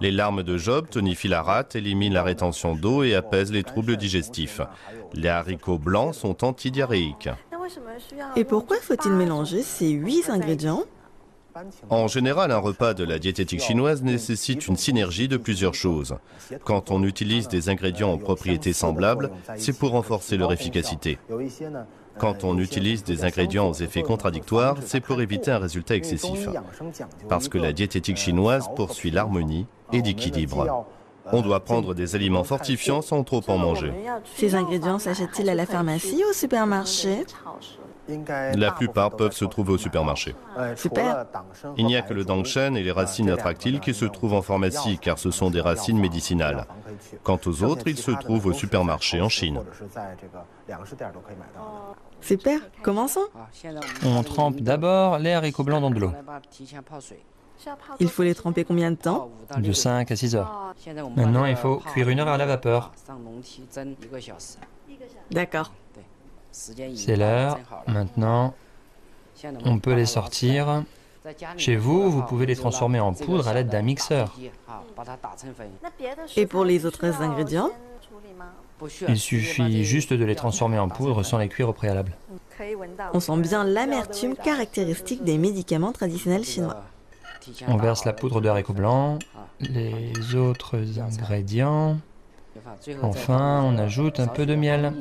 Les 0.00 0.10
larmes 0.10 0.42
de 0.42 0.58
Job 0.58 0.88
tonifient 0.90 1.28
la 1.28 1.42
rate, 1.42 1.76
éliminent 1.76 2.14
la 2.14 2.22
rétention 2.22 2.74
d'eau 2.74 3.02
et 3.02 3.14
apaisent 3.14 3.52
les 3.52 3.62
troubles 3.62 3.96
digestifs. 3.96 4.60
Les 5.14 5.28
haricots 5.28 5.78
blancs 5.78 6.14
sont 6.14 6.44
antidiarrhéiques. 6.44 7.30
Et 8.34 8.44
pourquoi 8.44 8.76
faut-il 8.78 9.12
mélanger 9.12 9.62
ces 9.62 9.90
huit 9.90 10.28
ingrédients? 10.28 10.84
En 11.90 12.08
général, 12.08 12.50
un 12.50 12.58
repas 12.58 12.94
de 12.94 13.04
la 13.04 13.18
diététique 13.18 13.60
chinoise 13.60 14.02
nécessite 14.02 14.66
une 14.66 14.76
synergie 14.76 15.28
de 15.28 15.36
plusieurs 15.36 15.74
choses. 15.74 16.16
Quand 16.64 16.90
on 16.90 17.02
utilise 17.02 17.48
des 17.48 17.68
ingrédients 17.68 18.12
aux 18.12 18.18
propriétés 18.18 18.72
semblables, 18.72 19.30
c'est 19.56 19.78
pour 19.78 19.90
renforcer 19.90 20.36
leur 20.36 20.52
efficacité. 20.52 21.18
Quand 22.18 22.44
on 22.44 22.58
utilise 22.58 23.04
des 23.04 23.24
ingrédients 23.24 23.68
aux 23.68 23.74
effets 23.74 24.02
contradictoires, 24.02 24.76
c'est 24.84 25.00
pour 25.00 25.20
éviter 25.20 25.50
un 25.50 25.58
résultat 25.58 25.96
excessif. 25.96 26.48
Parce 27.28 27.48
que 27.48 27.58
la 27.58 27.72
diététique 27.72 28.16
chinoise 28.16 28.68
poursuit 28.74 29.10
l'harmonie 29.10 29.66
et 29.92 30.00
l'équilibre. 30.00 30.86
On 31.32 31.42
doit 31.42 31.60
prendre 31.60 31.92
des 31.94 32.14
aliments 32.14 32.44
fortifiants 32.44 33.02
sans 33.02 33.24
trop 33.24 33.42
en 33.48 33.58
manger. 33.58 33.92
Ces 34.36 34.54
ingrédients 34.54 34.98
s'achètent-ils 34.98 35.50
à 35.50 35.54
la 35.54 35.66
pharmacie 35.66 36.22
ou 36.24 36.30
au 36.30 36.32
supermarché? 36.32 37.24
La 38.54 38.70
plupart 38.72 39.10
peuvent 39.12 39.32
se 39.32 39.44
trouver 39.44 39.72
au 39.72 39.78
supermarché. 39.78 40.34
Super. 40.76 41.26
Il 41.76 41.86
n'y 41.86 41.96
a 41.96 42.02
que 42.02 42.14
le 42.14 42.24
dangshen 42.24 42.76
et 42.76 42.82
les 42.82 42.92
racines 42.92 43.30
attractiles 43.30 43.80
qui 43.80 43.94
se 43.94 44.04
trouvent 44.04 44.34
en 44.34 44.42
pharmacie 44.42 44.98
car 44.98 45.18
ce 45.18 45.30
sont 45.30 45.50
des 45.50 45.60
racines 45.60 45.98
médicinales. 45.98 46.66
Quant 47.22 47.40
aux 47.46 47.62
autres, 47.62 47.86
ils 47.86 47.98
se 47.98 48.10
trouvent 48.12 48.46
au 48.46 48.52
supermarché 48.52 49.20
en 49.20 49.28
Chine. 49.28 49.60
Super. 52.20 52.60
Commençons. 52.82 53.28
On 54.04 54.22
trempe 54.22 54.56
d'abord 54.56 55.18
les 55.18 55.32
haricots 55.32 55.64
blancs 55.64 55.80
dans 55.80 55.90
de 55.90 56.00
l'eau. 56.00 56.12
Il 58.00 58.08
faut 58.08 58.22
les 58.22 58.34
tremper 58.34 58.64
combien 58.64 58.90
de 58.90 58.96
temps? 58.96 59.30
De 59.58 59.72
5 59.72 60.10
à 60.10 60.16
6 60.16 60.36
heures. 60.36 60.74
Maintenant, 61.16 61.46
il 61.46 61.56
faut 61.56 61.76
cuire 61.78 62.08
une 62.08 62.20
heure 62.20 62.28
à 62.28 62.36
la 62.36 62.46
vapeur. 62.46 62.92
D'accord. 65.30 65.72
C'est 66.94 67.16
l'heure. 67.16 67.58
Maintenant, 67.86 68.54
on 69.64 69.78
peut 69.78 69.94
les 69.94 70.06
sortir. 70.06 70.84
Chez 71.56 71.76
vous, 71.76 72.10
vous 72.10 72.22
pouvez 72.22 72.46
les 72.46 72.56
transformer 72.56 73.00
en 73.00 73.12
poudre 73.12 73.48
à 73.48 73.54
l'aide 73.54 73.68
d'un 73.68 73.82
mixeur. 73.82 74.34
Et 76.36 76.46
pour 76.46 76.64
les 76.64 76.86
autres 76.86 77.04
ingrédients 77.20 77.70
Il 79.08 79.18
suffit 79.18 79.84
juste 79.84 80.12
de 80.12 80.24
les 80.24 80.34
transformer 80.34 80.78
en 80.78 80.88
poudre 80.88 81.22
sans 81.22 81.38
les 81.38 81.48
cuire 81.48 81.68
au 81.68 81.72
préalable. 81.72 82.12
On 83.12 83.20
sent 83.20 83.36
bien 83.38 83.64
l'amertume 83.64 84.34
caractéristique 84.34 85.24
des 85.24 85.36
médicaments 85.36 85.92
traditionnels 85.92 86.44
chinois. 86.44 86.82
On 87.68 87.76
verse 87.76 88.04
la 88.04 88.12
poudre 88.12 88.40
de 88.40 88.48
haricots 88.48 88.72
blancs, 88.72 89.20
les 89.60 90.34
autres 90.34 90.76
ingrédients. 90.98 91.98
Enfin, 93.02 93.62
on 93.62 93.76
ajoute 93.78 94.20
un 94.20 94.26
peu 94.26 94.46
de 94.46 94.54
miel, 94.54 94.92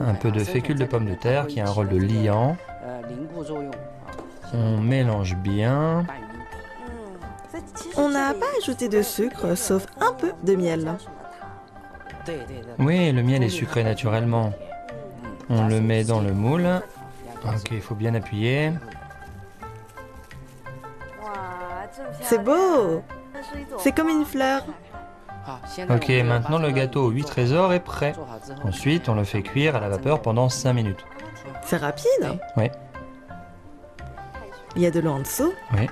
un 0.00 0.14
peu 0.14 0.30
de 0.30 0.40
fécule 0.40 0.78
de 0.78 0.84
pomme 0.84 1.06
de 1.06 1.14
terre 1.14 1.46
qui 1.46 1.60
a 1.60 1.66
un 1.66 1.70
rôle 1.70 1.88
de 1.88 1.96
liant. 1.96 2.56
On 4.52 4.78
mélange 4.78 5.36
bien. 5.36 6.06
On 7.96 8.10
n'a 8.10 8.34
pas 8.34 8.46
ajouté 8.60 8.88
de 8.88 9.02
sucre, 9.02 9.54
sauf 9.56 9.86
un 10.00 10.12
peu 10.12 10.32
de 10.42 10.54
miel. 10.54 10.96
Oui, 12.78 13.12
le 13.12 13.22
miel 13.22 13.42
est 13.42 13.48
sucré 13.48 13.84
naturellement. 13.84 14.52
On 15.48 15.68
le 15.68 15.80
met 15.80 16.04
dans 16.04 16.20
le 16.20 16.32
moule. 16.32 16.66
Ok, 17.44 17.70
il 17.70 17.80
faut 17.80 17.94
bien 17.94 18.14
appuyer. 18.14 18.72
C'est 22.20 22.42
beau 22.42 23.02
C'est 23.78 23.92
comme 23.92 24.08
une 24.08 24.24
fleur. 24.24 24.64
Ok, 25.90 26.08
maintenant 26.24 26.58
le 26.58 26.70
gâteau 26.70 27.04
aux 27.06 27.10
8 27.10 27.24
trésors 27.24 27.72
est 27.72 27.80
prêt. 27.80 28.14
Ensuite, 28.64 29.08
on 29.08 29.14
le 29.14 29.24
fait 29.24 29.42
cuire 29.42 29.76
à 29.76 29.80
la 29.80 29.88
vapeur 29.88 30.20
pendant 30.22 30.48
5 30.48 30.72
minutes. 30.72 31.04
C'est 31.62 31.76
rapide 31.76 32.38
Oui, 32.56 32.70
Il 34.74 34.82
y 34.82 34.86
a 34.86 34.90
de 34.90 35.00
l'eau 35.00 35.12
en 35.12 35.18
dessous. 35.20 35.52
oui. 35.74 35.88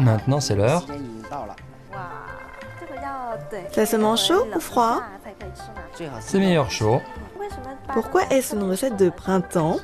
Maintenant, 0.00 0.40
c'est 0.40 0.54
l'heure. 0.54 0.84
Ça 3.72 3.86
se 3.86 3.96
mange 3.96 4.20
chaud 4.20 4.46
ou 4.54 4.60
froid? 4.60 5.00
C'est 6.20 6.38
meilleur 6.38 6.70
chaud. 6.70 7.00
Pourquoi 7.92 8.22
est-ce 8.30 8.54
une 8.54 8.62
recette 8.62 8.96
de 8.96 9.10
printemps? 9.10 9.78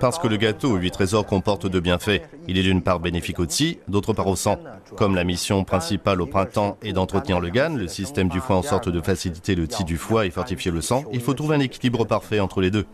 Parce 0.00 0.18
que 0.18 0.28
le 0.28 0.36
gâteau 0.36 0.72
aux 0.72 0.76
huit 0.76 0.90
trésors 0.90 1.26
comporte 1.26 1.66
deux 1.66 1.80
bienfaits. 1.80 2.22
Il 2.48 2.58
est 2.58 2.62
d'une 2.62 2.82
part 2.82 3.00
bénéfique 3.00 3.38
au 3.38 3.46
qi, 3.46 3.78
d'autre 3.88 4.12
part 4.12 4.26
au 4.26 4.36
sang. 4.36 4.58
Comme 4.96 5.14
la 5.14 5.24
mission 5.24 5.64
principale 5.64 6.20
au 6.20 6.26
printemps 6.26 6.76
est 6.82 6.92
d'entretenir 6.92 7.40
le 7.40 7.50
gan, 7.50 7.74
le 7.74 7.88
système 7.88 8.28
du 8.28 8.40
foie 8.40 8.56
en 8.56 8.62
sorte 8.62 8.88
de 8.88 9.00
faciliter 9.00 9.54
le 9.54 9.66
qi 9.66 9.84
du 9.84 9.96
foie 9.96 10.26
et 10.26 10.30
fortifier 10.30 10.70
le 10.70 10.80
sang, 10.80 11.04
il 11.12 11.20
faut 11.20 11.34
trouver 11.34 11.56
un 11.56 11.60
équilibre 11.60 12.04
parfait 12.04 12.40
entre 12.40 12.60
les 12.60 12.70
deux. 12.70 12.86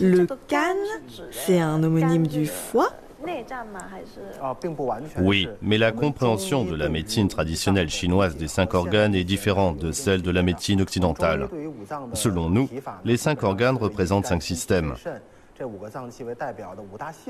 Le 0.00 0.26
can, 0.48 0.76
c'est 1.30 1.60
un 1.60 1.82
homonyme 1.82 2.26
du 2.26 2.46
foie? 2.46 2.90
Oui, 5.20 5.48
mais 5.62 5.78
la 5.78 5.90
compréhension 5.90 6.64
de 6.64 6.76
la 6.76 6.88
médecine 6.88 7.28
traditionnelle 7.28 7.88
chinoise 7.88 8.36
des 8.36 8.46
cinq 8.46 8.74
organes 8.74 9.14
est 9.14 9.24
différente 9.24 9.78
de 9.78 9.90
celle 9.90 10.22
de 10.22 10.30
la 10.30 10.42
médecine 10.42 10.80
occidentale. 10.80 11.48
Selon 12.12 12.50
nous, 12.50 12.68
les 13.04 13.16
cinq 13.16 13.42
organes 13.42 13.76
représentent 13.76 14.26
cinq 14.26 14.42
systèmes. 14.42 14.94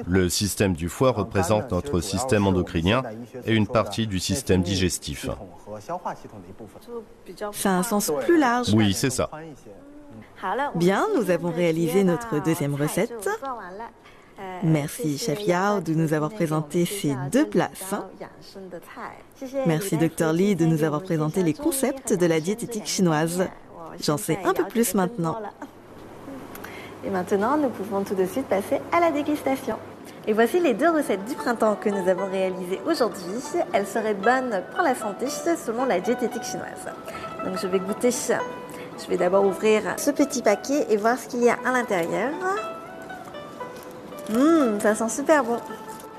Le 0.06 0.28
système 0.28 0.75
du 0.75 0.88
foie 0.88 1.12
représente 1.12 1.71
notre 1.71 2.00
système 2.00 2.47
endocrinien 2.47 3.02
et 3.45 3.54
une 3.54 3.66
partie 3.66 4.06
du 4.06 4.18
système 4.18 4.62
digestif. 4.62 5.28
Ça 7.52 7.71
a 7.71 7.78
un 7.78 7.83
sens 7.83 8.12
plus 8.25 8.38
large. 8.38 8.73
Oui, 8.75 8.92
c'est 8.95 9.11
ça. 9.11 9.30
Bien, 10.75 11.06
nous 11.16 11.30
avons 11.30 11.50
réalisé 11.50 12.04
notre 12.04 12.42
deuxième 12.42 12.75
recette. 12.75 13.28
Merci 14.62 15.16
Chef 15.16 15.47
Yao 15.47 15.80
de 15.80 15.95
nous 15.95 16.12
avoir 16.12 16.30
présenté 16.30 16.85
ces 16.85 17.14
deux 17.33 17.47
plats 17.47 17.71
sains. 17.75 18.06
Merci 19.66 19.97
Dr 19.97 20.33
Lee 20.33 20.54
de 20.54 20.66
nous 20.66 20.85
avoir 20.85 21.02
présenté 21.02 21.42
les 21.42 21.54
concepts 21.54 22.12
de 22.12 22.26
la 22.26 22.40
diététique 22.40 22.87
chinoise. 22.87 23.49
J'en 24.02 24.18
sais 24.18 24.38
un 24.45 24.52
peu 24.52 24.64
plus 24.64 24.95
maintenant. 24.95 25.38
Et 27.07 27.11
maintenant, 27.11 27.57
nous 27.57 27.69
pouvons 27.69 28.03
tout 28.03 28.17
de 28.17 28.27
suite 28.27 28.47
passer 28.47 28.81
à 28.91 28.99
la 28.99 29.13
dégustation. 29.13 29.77
Et 30.27 30.33
voici 30.33 30.59
les 30.59 30.75
deux 30.75 30.91
recettes 30.91 31.25
du 31.25 31.37
printemps 31.37 31.77
que 31.77 31.89
nous 31.89 32.09
avons 32.09 32.29
réalisées 32.29 32.81
aujourd'hui. 32.85 33.41
Elles 33.73 33.87
seraient 33.87 34.15
bonnes 34.15 34.63
pour 34.75 34.83
la 34.83 34.97
santé 34.97 35.27
selon 35.29 35.85
la 35.85 36.01
diététique 36.01 36.43
chinoise. 36.43 36.89
Donc 37.45 37.59
je 37.63 37.69
vais 37.69 37.79
goûter. 37.79 38.11
Je 38.11 39.09
vais 39.09 39.17
d'abord 39.17 39.45
ouvrir 39.45 39.83
ce 39.99 40.11
petit 40.11 40.43
paquet 40.43 40.87
et 40.91 40.97
voir 40.97 41.17
ce 41.17 41.29
qu'il 41.29 41.45
y 41.45 41.49
a 41.49 41.57
à 41.65 41.71
l'intérieur. 41.71 42.33
Hum, 44.35 44.81
ça 44.81 44.97
sent 44.97 45.09
super 45.09 45.45
bon. 45.45 45.59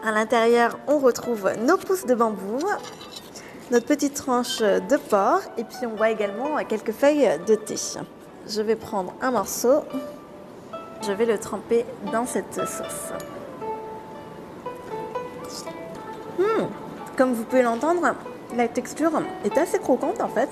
À 0.06 0.12
l'intérieur, 0.14 0.80
on 0.88 1.00
retrouve 1.00 1.52
nos 1.66 1.76
pousses 1.76 2.06
de 2.06 2.16
bambou, 2.16 2.60
notre 3.72 3.86
petite 3.88 4.14
tranche 4.14 4.60
de 4.60 4.96
porc 4.96 5.42
et 5.58 5.66
puis 5.66 5.86
on 5.86 5.98
voit 5.98 6.12
également 6.12 6.56
quelques 6.64 6.94
feuilles 6.94 7.30
de 7.46 7.56
thé. 7.56 7.76
Je 8.48 8.62
vais 8.62 8.78
prendre 8.78 9.14
un 9.22 9.32
morceau. 9.32 9.84
Je 11.02 11.12
vais 11.12 11.26
le 11.26 11.38
tremper 11.38 11.86
dans 12.12 12.26
cette 12.26 12.54
sauce. 12.54 13.12
Hum, 16.40 16.68
Comme 17.18 17.34
vous 17.34 17.44
pouvez 17.44 17.62
l'entendre, 17.64 18.16
la 18.56 18.68
texture 18.68 19.12
est 19.46 19.58
assez 19.58 19.80
croquante 19.80 20.22
en 20.22 20.28
fait. 20.28 20.50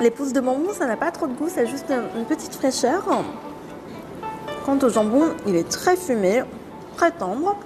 Les 0.00 0.10
pousses 0.10 0.32
de 0.32 0.40
bambou, 0.40 0.72
ça 0.72 0.86
n'a 0.86 0.96
pas 0.96 1.10
trop 1.10 1.26
de 1.26 1.34
goût, 1.34 1.48
c'est 1.48 1.66
juste 1.66 1.92
une 2.16 2.24
petite 2.24 2.54
fraîcheur. 2.54 3.02
Quant 4.64 4.78
au 4.78 4.88
jambon, 4.88 5.34
il 5.46 5.56
est 5.56 5.68
très 5.68 5.96
fumé, 5.96 6.42
très 6.96 7.10
tendre. 7.10 7.56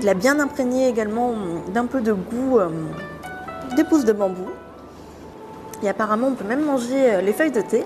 Il 0.00 0.08
a 0.08 0.14
bien 0.14 0.38
imprégné 0.40 0.88
également 0.88 1.32
d'un 1.72 1.86
peu 1.86 2.00
de 2.00 2.12
goût 2.12 2.58
euh, 2.58 2.68
des 3.76 3.84
pousses 3.84 4.04
de 4.04 4.12
bambou. 4.12 4.48
Et 5.82 5.88
apparemment, 5.88 6.28
on 6.28 6.34
peut 6.34 6.44
même 6.44 6.64
manger 6.64 7.14
euh, 7.14 7.20
les 7.20 7.32
feuilles 7.32 7.52
de 7.52 7.60
thé. 7.60 7.84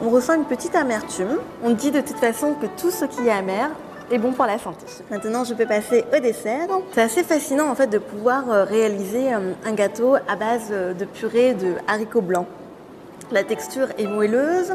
On 0.00 0.10
ressent 0.10 0.34
une 0.34 0.44
petite 0.44 0.76
amertume. 0.76 1.38
On 1.64 1.70
dit 1.70 1.90
de 1.90 2.00
toute 2.00 2.18
façon 2.18 2.54
que 2.54 2.66
tout 2.80 2.90
ce 2.90 3.04
qui 3.04 3.26
est 3.26 3.32
amer 3.32 3.70
est 4.12 4.18
bon 4.18 4.32
pour 4.32 4.46
la 4.46 4.56
santé. 4.56 4.86
Maintenant, 5.10 5.42
je 5.42 5.54
peux 5.54 5.66
passer 5.66 6.04
au 6.16 6.20
dessert. 6.20 6.68
C'est 6.92 7.02
assez 7.02 7.24
fascinant 7.24 7.68
en 7.68 7.74
fait 7.74 7.88
de 7.88 7.98
pouvoir 7.98 8.48
euh, 8.48 8.62
réaliser 8.64 9.34
euh, 9.34 9.52
un 9.66 9.72
gâteau 9.72 10.14
à 10.14 10.36
base 10.36 10.68
euh, 10.70 10.94
de 10.94 11.04
purée 11.04 11.54
de 11.54 11.74
haricots 11.88 12.22
blancs. 12.22 12.46
La 13.32 13.42
texture 13.42 13.88
est 13.98 14.06
moelleuse, 14.06 14.72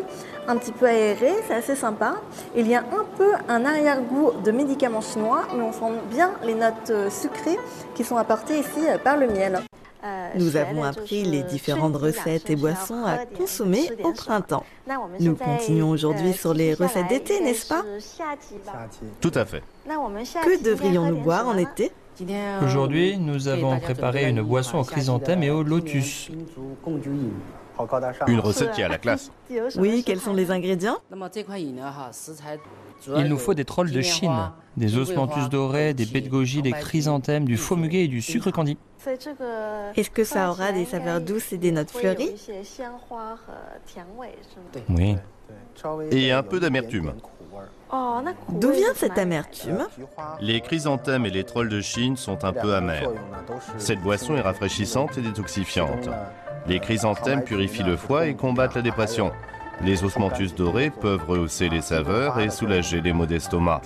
un 0.47 0.57
petit 0.57 0.73
peu 0.73 0.85
aérée, 0.85 1.33
c'est 1.47 1.55
assez 1.55 1.75
sympa. 1.75 2.15
Il 2.55 2.67
y 2.67 2.75
a 2.75 2.81
un 2.81 3.05
peu 3.17 3.31
un 3.47 3.65
arrière-goût 3.65 4.31
de 4.43 4.51
médicaments 4.51 5.01
chinois, 5.01 5.43
mais 5.55 5.63
on 5.63 5.71
sent 5.71 5.97
bien 6.11 6.31
les 6.43 6.53
notes 6.53 6.91
sucrées 7.09 7.57
qui 7.95 8.03
sont 8.03 8.17
apportées 8.17 8.59
ici 8.59 8.81
par 9.03 9.17
le 9.17 9.27
miel. 9.27 9.63
Nous 10.35 10.55
avons 10.57 10.83
appris 10.83 11.23
les 11.23 11.43
différentes 11.43 11.95
recettes 11.95 12.49
et 12.49 12.55
boissons 12.55 13.03
à 13.05 13.25
consommer 13.25 13.89
au 14.03 14.11
printemps. 14.11 14.65
Nous 15.19 15.35
continuons 15.35 15.89
aujourd'hui 15.89 16.33
sur 16.33 16.53
les 16.53 16.73
recettes 16.73 17.07
d'été, 17.07 17.39
n'est-ce 17.41 17.67
pas 17.67 17.83
Tout 19.21 19.31
à 19.33 19.45
fait. 19.45 19.63
Que 19.87 20.63
devrions-nous 20.63 21.21
boire 21.21 21.47
en 21.47 21.57
été 21.57 21.91
Aujourd'hui, 22.63 23.17
nous 23.17 23.47
avons 23.47 23.79
préparé 23.79 24.29
une 24.29 24.41
boisson 24.41 24.79
aux 24.79 24.83
chrysanthèmes 24.83 25.43
et 25.43 25.49
au 25.49 25.63
lotus. 25.63 26.29
Une 28.27 28.39
recette 28.39 28.71
qui 28.73 28.81
est 28.81 28.85
à 28.85 28.89
la 28.89 28.97
classe. 28.97 29.31
Oui, 29.77 30.03
quels 30.05 30.19
sont 30.19 30.33
les 30.33 30.51
ingrédients? 30.51 30.97
Il 33.17 33.25
nous 33.25 33.37
faut 33.37 33.53
des 33.53 33.65
trolls 33.65 33.91
de 33.91 34.01
Chine, 34.01 34.51
des 34.77 34.97
osmanthus 34.97 35.49
dorés, 35.49 35.93
des 35.93 36.05
baies 36.05 36.21
de 36.21 36.29
goji, 36.29 36.61
des 36.61 36.71
chrysanthèmes, 36.71 37.45
du 37.45 37.57
faux 37.57 37.75
muguet 37.75 38.05
et 38.05 38.07
du 38.07 38.21
sucre 38.21 38.51
candi. 38.51 38.77
Est-ce 39.95 40.09
que 40.09 40.23
ça 40.23 40.49
aura 40.49 40.71
des 40.71 40.85
saveurs 40.85 41.21
douces 41.21 41.53
et 41.53 41.57
des 41.57 41.71
notes 41.71 41.91
fleuries 41.91 42.33
Oui. 44.89 45.15
Et 46.11 46.31
un 46.31 46.43
peu 46.43 46.59
d'amertume. 46.59 47.13
D'où 48.49 48.71
vient 48.71 48.93
cette 48.95 49.17
amertume? 49.17 49.85
Les 50.39 50.61
chrysanthèmes 50.61 51.25
et 51.25 51.29
les 51.29 51.43
trolls 51.43 51.69
de 51.69 51.81
Chine 51.81 52.17
sont 52.17 52.43
un 52.43 52.53
peu 52.53 52.73
amers. 52.73 53.11
Cette 53.77 54.01
boisson 54.01 54.35
est 54.35 54.41
rafraîchissante 54.41 55.17
et 55.17 55.21
détoxifiante. 55.21 56.09
Les 56.65 56.79
chrysanthèmes 56.79 57.43
purifient 57.43 57.83
le 57.83 57.97
foie 57.97 58.27
et 58.27 58.35
combattent 58.35 58.75
la 58.75 58.81
dépression. 58.81 59.31
Les 59.81 60.03
osmanthus 60.03 60.53
dorés 60.55 60.91
peuvent 60.91 61.25
rehausser 61.27 61.67
les 61.67 61.81
saveurs 61.81 62.39
et 62.39 62.49
soulager 62.49 63.01
les 63.01 63.11
maux 63.11 63.25
d'estomac. 63.25 63.81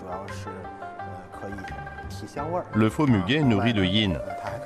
Le 2.74 2.90
faux 2.90 3.08
muguet 3.08 3.42
nourrit 3.42 3.74
le 3.74 3.86
yin. 3.86 4.20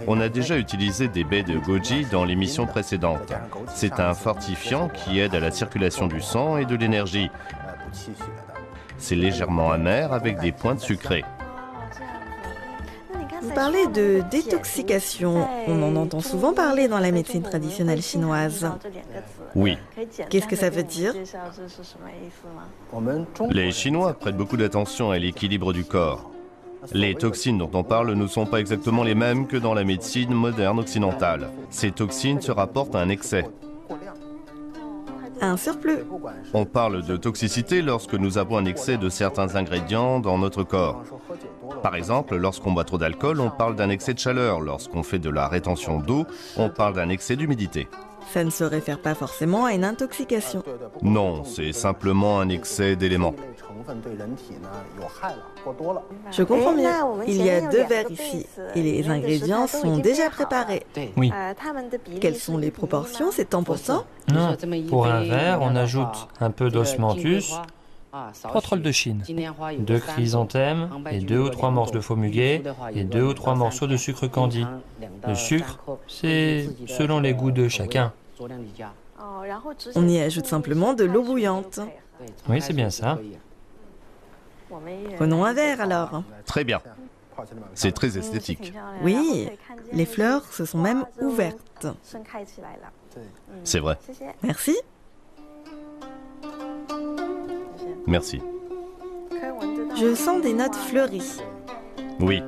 On 0.08 0.20
a 0.20 0.30
déjà 0.30 0.58
utilisé 0.58 1.08
des 1.08 1.24
baies 1.24 1.44
de 1.44 1.58
goji 1.58 2.06
dans 2.12 2.26
l'émission 2.26 2.66
précédente. 2.66 3.34
C'est 3.68 4.00
un 4.00 4.14
fortifiant 4.14 4.90
qui 4.90 5.20
aide 5.20 5.36
à 5.36 5.40
la 5.40 5.52
circulation 5.52 6.08
du 6.08 6.22
sang 6.22 6.58
et 6.58 6.66
de 6.66 6.76
l'énergie. 6.76 7.30
C'est 8.98 9.16
légèrement 9.16 9.72
amer 9.72 10.14
avec 10.14 10.40
des 10.40 10.52
pointes 10.52 10.80
sucrées. 10.80 11.26
Vous 13.42 13.52
parlez 13.54 13.88
de 13.88 14.22
détoxication. 14.30 15.48
On 15.68 15.82
en 15.82 15.96
entend 15.96 16.22
souvent 16.22 16.54
parler 16.54 16.88
dans 16.88 17.00
la 17.00 17.12
médecine 17.12 17.42
traditionnelle 17.42 18.02
chinoise. 18.02 18.70
Oui. 19.56 19.78
Qu'est-ce 20.30 20.48
que 20.48 20.56
ça 20.56 20.70
veut 20.70 20.84
dire? 20.84 21.14
Les 23.50 23.72
Chinois 23.72 24.14
prêtent 24.14 24.38
beaucoup 24.38 24.58
d'attention 24.58 25.10
à 25.10 25.18
l'équilibre 25.18 25.74
du 25.74 25.84
corps. 25.84 26.31
Les 26.94 27.16
toxines 27.16 27.58
dont 27.58 27.70
on 27.74 27.84
parle 27.84 28.14
ne 28.14 28.28
sont 28.28 28.46
pas 28.46 28.60
exactement 28.60 29.04
les 29.04 29.16
mêmes 29.16 29.48
que 29.48 29.58
dans 29.58 29.74
la 29.74 29.84
médecine 29.84 30.34
moderne 30.34 30.80
occidentale. 30.80 31.50
Ces 31.70 31.92
toxines 31.92 32.42
se 32.42 32.52
rapportent 32.52 32.96
à 32.96 33.00
un 33.00 33.10
excès. 33.10 33.46
Un 35.44 35.58
surplus. 35.58 36.00
On 36.54 36.66
parle 36.66 37.04
de 37.04 37.18
toxicité 37.18 37.82
lorsque 37.82 38.14
nous 38.14 38.38
avons 38.38 38.58
un 38.58 38.66
excès 38.66 38.98
de 38.98 39.10
certains 39.10 39.56
ingrédients 39.56 40.20
dans 40.20 40.38
notre 40.38 40.64
corps. 40.64 41.04
Par 41.82 41.96
exemple, 41.96 42.36
lorsqu'on 42.36 42.74
boit 42.74 42.84
trop 42.84 43.00
d'alcool, 43.00 43.40
on 43.40 43.50
parle 43.50 43.76
d'un 43.76 43.90
excès 43.90 44.14
de 44.14 44.20
chaleur. 44.20 44.62
Lorsqu'on 44.62 45.02
fait 45.02 45.18
de 45.18 45.32
la 45.32 45.48
rétention 45.48 46.00
d'eau, 46.00 46.26
on 46.58 46.70
parle 46.70 46.94
d'un 46.94 47.10
excès 47.10 47.36
d'humidité. 47.36 47.88
Ça 48.30 48.44
ne 48.44 48.50
se 48.50 48.64
réfère 48.64 49.00
pas 49.00 49.16
forcément 49.16 49.66
à 49.66 49.74
une 49.74 49.84
intoxication. 49.84 50.64
Non, 51.02 51.44
c'est 51.44 51.74
simplement 51.74 52.40
un 52.40 52.50
excès 52.50 52.96
d'éléments. 52.96 53.36
Je 56.32 56.44
comprends 56.44 56.74
mieux. 56.74 56.84
Il 57.28 57.44
y 57.44 57.50
a 57.50 57.62
deux 57.62 57.84
verres 57.84 58.12
ici 58.12 58.46
et 58.76 58.82
les 58.82 59.10
ingrédients 59.10 59.68
sont 59.68 59.98
déjà 59.98 60.30
préparés. 60.30 60.84
Oui. 61.18 61.32
Quelles 62.20 62.36
sont 62.36 62.58
les 62.58 62.72
proportions? 62.72 63.32
C'est 63.32 63.50
temps 63.50 63.64
pour 63.64 63.82
temps 63.82 64.06
Non, 64.32 64.56
pour 64.90 65.08
un 65.08 65.24
verre, 65.24 65.60
on 65.62 65.76
ajoute 65.76 66.28
un 66.40 66.52
peu 66.52 66.70
d'osmanthus, 66.70 67.46
trois 68.44 68.62
trolls 68.62 68.82
de 68.82 68.92
Chine, 68.92 69.24
deux 69.80 70.00
chrysanthèmes 70.00 70.90
et 71.12 71.20
deux 71.20 71.40
ou 71.40 71.50
trois 71.50 71.72
morceaux 71.72 71.94
de 71.94 72.02
faux 72.02 72.16
muguet 72.16 72.64
et 72.94 73.04
deux 73.04 73.24
ou 73.24 73.34
trois 73.34 73.56
morceaux 73.56 73.88
de 73.88 73.98
sucre 73.98 74.28
candi. 74.28 74.66
Le 75.28 75.36
sucre, 75.36 75.80
c'est 76.08 76.70
selon 76.88 77.20
les 77.20 77.34
goûts 77.34 77.52
de 77.52 77.68
chacun. 77.68 78.14
On 79.96 80.08
y 80.08 80.20
ajoute 80.20 80.48
simplement 80.48 80.94
de 80.94 81.04
l'eau 81.04 81.24
bouillante. 81.24 81.80
Oui, 82.50 82.62
c'est 82.62 82.74
bien 82.74 82.90
ça. 82.90 83.20
Prenons 85.18 85.46
un 85.46 85.54
verre 85.54 85.82
alors. 85.82 86.24
Très 86.46 86.64
bien. 86.64 86.82
C'est 87.74 87.92
très 87.92 88.18
esthétique. 88.18 88.74
Oui, 89.04 89.50
les 89.92 90.06
fleurs 90.06 90.52
se 90.52 90.66
sont 90.66 90.78
même 90.78 91.06
ouvertes. 91.22 91.88
C'est 93.64 93.80
vrai. 93.80 93.98
Merci. 94.44 94.78
Merci. 98.12 98.42
Je 99.98 100.14
sens 100.16 100.42
des 100.42 100.54
notes 100.54 100.76
fleuries. 100.76 101.38
Oui. 102.20 102.44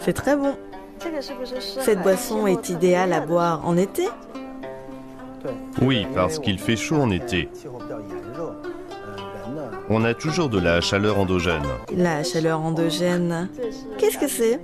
C'est 0.00 0.14
très 0.14 0.34
bon. 0.34 0.56
Cette 1.58 2.00
boisson 2.00 2.46
est 2.46 2.70
idéale 2.70 3.12
à 3.12 3.20
boire 3.20 3.68
en 3.68 3.76
été 3.76 4.08
Oui, 5.82 6.06
parce 6.14 6.38
qu'il 6.38 6.58
fait 6.58 6.76
chaud 6.76 7.02
en 7.02 7.10
été. 7.10 7.50
On 9.90 10.04
a 10.04 10.14
toujours 10.14 10.48
de 10.48 10.58
la 10.58 10.80
chaleur 10.80 11.18
endogène. 11.18 11.66
La 11.94 12.22
chaleur 12.22 12.60
endogène, 12.60 13.50
qu'est-ce 13.98 14.16
que 14.16 14.28
c'est? 14.28 14.58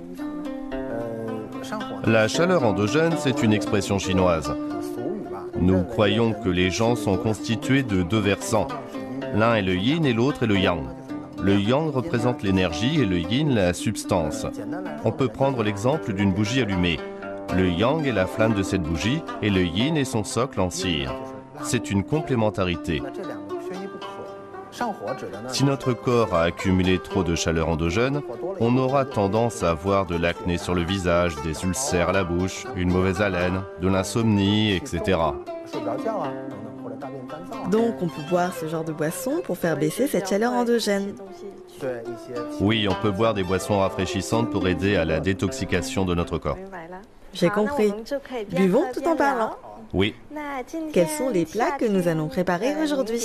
La 2.07 2.29
chaleur 2.29 2.63
endogène, 2.63 3.15
c'est 3.17 3.43
une 3.43 3.51
expression 3.51 3.99
chinoise. 3.99 4.55
Nous 5.59 5.83
croyons 5.83 6.31
que 6.31 6.47
les 6.47 6.71
gens 6.71 6.95
sont 6.95 7.17
constitués 7.17 7.83
de 7.83 8.01
deux 8.01 8.19
versants. 8.19 8.69
L'un 9.35 9.55
est 9.55 9.61
le 9.61 9.75
yin 9.75 10.05
et 10.05 10.13
l'autre 10.13 10.43
est 10.43 10.47
le 10.47 10.57
yang. 10.57 10.85
Le 11.43 11.59
yang 11.59 11.91
représente 11.91 12.43
l'énergie 12.43 13.01
et 13.01 13.05
le 13.05 13.19
yin 13.19 13.53
la 13.53 13.73
substance. 13.73 14.45
On 15.03 15.11
peut 15.11 15.27
prendre 15.27 15.63
l'exemple 15.63 16.13
d'une 16.13 16.31
bougie 16.31 16.61
allumée. 16.61 16.97
Le 17.53 17.67
yang 17.69 18.07
est 18.07 18.13
la 18.13 18.25
flamme 18.25 18.53
de 18.53 18.63
cette 18.63 18.83
bougie 18.83 19.21
et 19.41 19.49
le 19.49 19.63
yin 19.63 19.97
est 19.97 20.05
son 20.05 20.23
socle 20.23 20.61
en 20.61 20.69
cire. 20.69 21.13
C'est 21.63 21.91
une 21.91 22.05
complémentarité. 22.05 23.01
Si 25.49 25.63
notre 25.63 25.93
corps 25.93 26.33
a 26.33 26.43
accumulé 26.43 26.99
trop 26.99 27.23
de 27.23 27.35
chaleur 27.35 27.69
endogène, 27.69 28.21
on 28.59 28.77
aura 28.77 29.05
tendance 29.05 29.63
à 29.63 29.71
avoir 29.71 30.05
de 30.05 30.15
l'acné 30.15 30.57
sur 30.57 30.75
le 30.75 30.83
visage, 30.83 31.35
des 31.43 31.63
ulcères 31.63 32.09
à 32.09 32.13
la 32.13 32.23
bouche, 32.23 32.65
une 32.75 32.91
mauvaise 32.91 33.21
haleine, 33.21 33.61
de 33.81 33.87
l'insomnie, 33.87 34.73
etc. 34.73 35.17
Donc 37.71 37.95
on 38.01 38.07
peut 38.07 38.21
boire 38.29 38.53
ce 38.53 38.67
genre 38.67 38.83
de 38.83 38.93
boisson 38.93 39.41
pour 39.43 39.57
faire 39.57 39.77
baisser 39.77 40.07
cette 40.07 40.29
chaleur 40.29 40.53
endogène. 40.53 41.13
Oui, 42.59 42.87
on 42.89 42.95
peut 43.01 43.11
boire 43.11 43.33
des 43.33 43.43
boissons 43.43 43.79
rafraîchissantes 43.79 44.49
pour 44.49 44.67
aider 44.67 44.95
à 44.95 45.05
la 45.05 45.19
détoxication 45.19 46.05
de 46.05 46.15
notre 46.15 46.37
corps. 46.37 46.57
J'ai 47.33 47.49
compris. 47.49 47.93
Buvons 48.51 48.85
tout 48.93 49.07
en 49.07 49.15
parlant. 49.15 49.57
Oui. 49.93 50.15
Quels 50.93 51.07
sont 51.07 51.29
les 51.29 51.45
plats 51.45 51.71
que 51.71 51.85
nous 51.85 52.07
allons 52.07 52.27
préparer 52.27 52.75
aujourd'hui 52.81 53.21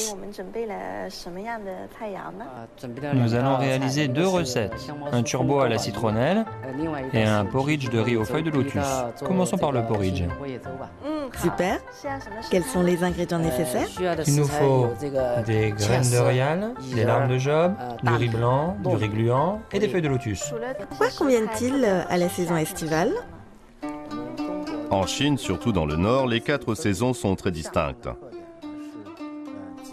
Nous 3.14 3.34
allons 3.34 3.56
réaliser 3.56 4.08
deux 4.08 4.26
recettes, 4.26 4.72
un 5.12 5.22
turbo 5.22 5.60
à 5.60 5.68
la 5.68 5.78
citronnelle 5.78 6.44
et 7.12 7.24
un 7.24 7.44
porridge 7.44 7.90
de 7.90 7.98
riz 7.98 8.16
aux 8.16 8.24
feuilles 8.24 8.42
de 8.42 8.50
lotus. 8.50 8.82
Commençons 9.24 9.58
par 9.58 9.72
le 9.72 9.82
porridge. 9.82 10.24
Super. 11.40 11.78
Quels 12.50 12.64
sont 12.64 12.82
les 12.82 13.02
ingrédients 13.02 13.38
nécessaires 13.38 13.88
Il 14.26 14.36
nous 14.36 14.46
faut 14.46 14.88
des 15.46 15.72
graines 15.72 16.10
de 16.10 16.18
rial, 16.18 16.74
des 16.94 17.04
larmes 17.04 17.28
de 17.28 17.38
job, 17.38 17.74
du 18.02 18.12
riz 18.12 18.28
blanc, 18.28 18.76
du 18.84 18.96
riz 18.96 19.08
gluant 19.08 19.60
et 19.72 19.78
des 19.78 19.88
feuilles 19.88 20.02
de 20.02 20.08
lotus. 20.08 20.52
Quoi 20.96 21.08
conviennent-ils 21.16 21.84
à 21.84 22.16
la 22.16 22.28
saison 22.28 22.56
estivale? 22.56 23.12
En 24.92 25.06
Chine, 25.06 25.38
surtout 25.38 25.72
dans 25.72 25.86
le 25.86 25.96
nord, 25.96 26.26
les 26.26 26.42
quatre 26.42 26.74
saisons 26.74 27.14
sont 27.14 27.34
très 27.34 27.50
distinctes. 27.50 28.10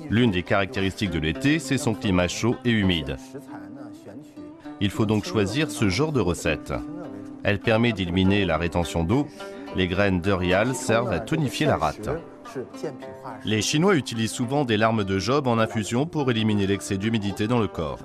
L'une 0.09 0.29
des 0.29 0.43
caractéristiques 0.43 1.11
de 1.11 1.19
l'été, 1.19 1.59
c'est 1.59 1.77
son 1.77 1.93
climat 1.93 2.27
chaud 2.27 2.57
et 2.65 2.71
humide. 2.71 3.15
Il 4.81 4.89
faut 4.89 5.05
donc 5.05 5.23
choisir 5.23 5.71
ce 5.71 5.87
genre 5.87 6.11
de 6.11 6.19
recette. 6.19 6.73
Elle 7.43 7.59
permet 7.59 7.93
d'éliminer 7.93 8.43
la 8.43 8.57
rétention 8.57 9.05
d'eau. 9.05 9.25
Les 9.77 9.87
graines 9.87 10.19
de 10.19 10.33
rial 10.33 10.75
servent 10.75 11.13
à 11.13 11.21
tonifier 11.21 11.65
la 11.65 11.77
rate. 11.77 12.09
Les 13.45 13.61
Chinois 13.61 13.95
utilisent 13.95 14.33
souvent 14.33 14.65
des 14.65 14.75
larmes 14.75 15.05
de 15.05 15.17
job 15.17 15.47
en 15.47 15.59
infusion 15.59 16.07
pour 16.07 16.29
éliminer 16.29 16.67
l'excès 16.67 16.97
d'humidité 16.97 17.47
dans 17.47 17.59
le 17.59 17.69
corps. 17.69 17.99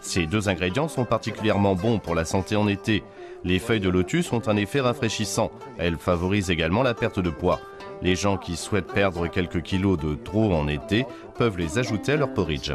Ces 0.00 0.24
deux 0.24 0.48
ingrédients 0.48 0.88
sont 0.88 1.04
particulièrement 1.04 1.74
bons 1.74 1.98
pour 1.98 2.14
la 2.14 2.24
santé 2.24 2.56
en 2.56 2.68
été. 2.68 3.04
Les 3.44 3.58
feuilles 3.58 3.80
de 3.80 3.88
lotus 3.88 4.32
ont 4.32 4.46
un 4.48 4.56
effet 4.56 4.80
rafraîchissant. 4.80 5.50
Elles 5.78 5.96
favorisent 5.96 6.50
également 6.50 6.82
la 6.82 6.94
perte 6.94 7.20
de 7.20 7.30
poids. 7.30 7.60
Les 8.02 8.14
gens 8.14 8.36
qui 8.36 8.56
souhaitent 8.56 8.92
perdre 8.92 9.26
quelques 9.28 9.62
kilos 9.62 9.98
de 9.98 10.14
trop 10.14 10.52
en 10.52 10.68
été 10.68 11.06
peuvent 11.36 11.58
les 11.58 11.78
ajouter 11.78 12.12
à 12.12 12.16
leur 12.16 12.32
porridge. 12.32 12.72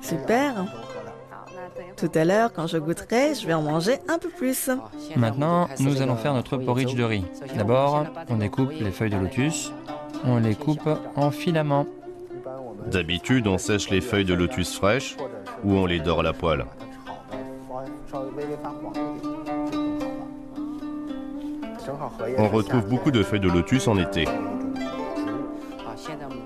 Super. 0.00 0.66
Tout 1.96 2.10
à 2.14 2.24
l'heure, 2.24 2.52
quand 2.52 2.66
je 2.66 2.78
goûterai, 2.78 3.34
je 3.34 3.46
vais 3.46 3.54
en 3.54 3.62
manger 3.62 3.96
un 4.08 4.18
peu 4.18 4.28
plus. 4.28 4.70
Maintenant, 5.16 5.68
nous 5.80 6.00
allons 6.00 6.16
faire 6.16 6.34
notre 6.34 6.56
porridge 6.56 6.94
de 6.94 7.02
riz. 7.02 7.24
D'abord, 7.56 8.06
on 8.28 8.36
découpe 8.36 8.70
les 8.70 8.90
feuilles 8.90 9.10
de 9.10 9.16
lotus. 9.16 9.72
On 10.24 10.38
les 10.38 10.54
coupe 10.54 10.88
en 11.16 11.30
filaments. 11.30 11.86
D'habitude, 12.86 13.46
on 13.46 13.58
sèche 13.58 13.90
les 13.90 14.00
feuilles 14.00 14.24
de 14.24 14.34
lotus 14.34 14.74
fraîches 14.74 15.16
ou 15.64 15.72
on 15.72 15.86
les 15.86 16.00
dore 16.00 16.20
à 16.20 16.22
la 16.22 16.32
poêle. 16.32 16.64
On 22.38 22.48
retrouve 22.48 22.86
beaucoup 22.86 23.10
de 23.10 23.22
feuilles 23.22 23.40
de 23.40 23.48
lotus 23.48 23.88
en 23.88 23.98
été. 23.98 24.26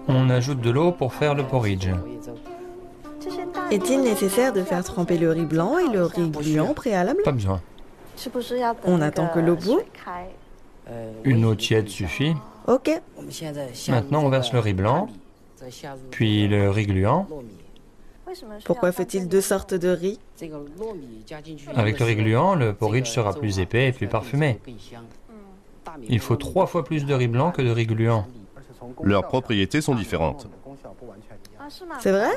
On 0.08 0.30
ajoute 0.30 0.60
de 0.60 0.70
l'eau 0.70 0.92
pour 0.92 1.14
faire 1.14 1.34
le 1.34 1.44
porridge. 1.44 1.88
Est-il 3.70 4.02
nécessaire 4.02 4.52
de 4.52 4.62
faire 4.62 4.84
tremper 4.84 5.18
le 5.18 5.30
riz 5.30 5.46
blanc 5.46 5.78
et 5.78 5.88
le 5.88 6.04
riz 6.04 6.28
gluant 6.28 6.74
préalable 6.74 7.22
Pas 7.22 7.32
besoin. 7.32 7.60
On 8.84 9.00
attend 9.00 9.28
que 9.28 9.40
l'eau 9.40 9.56
bout 9.56 9.80
Une 11.24 11.44
eau 11.44 11.54
tiède 11.54 11.88
suffit. 11.88 12.34
Ok. 12.66 12.90
Maintenant, 13.88 14.24
on 14.24 14.28
verse 14.28 14.52
le 14.52 14.58
riz 14.58 14.74
blanc, 14.74 15.08
puis 16.10 16.48
le 16.48 16.70
riz 16.70 16.86
gluant. 16.86 17.26
Pourquoi 18.64 18.92
faut-il 18.92 19.28
deux 19.28 19.40
sortes 19.40 19.74
de 19.74 19.88
riz? 19.88 20.18
Avec 21.74 21.98
le 21.98 22.06
riz 22.06 22.16
gluant, 22.16 22.54
le 22.54 22.72
porridge 22.72 23.08
sera 23.08 23.34
plus 23.34 23.58
épais 23.58 23.88
et 23.88 23.92
plus 23.92 24.08
parfumé. 24.08 24.58
Il 26.08 26.20
faut 26.20 26.36
trois 26.36 26.66
fois 26.66 26.84
plus 26.84 27.04
de 27.04 27.14
riz 27.14 27.28
blanc 27.28 27.50
que 27.50 27.62
de 27.62 27.70
riz 27.70 27.86
gluant. 27.86 28.26
Leurs 29.02 29.26
propriétés 29.26 29.80
sont 29.80 29.94
différentes. 29.94 30.48
C'est 32.00 32.12
vrai? 32.12 32.30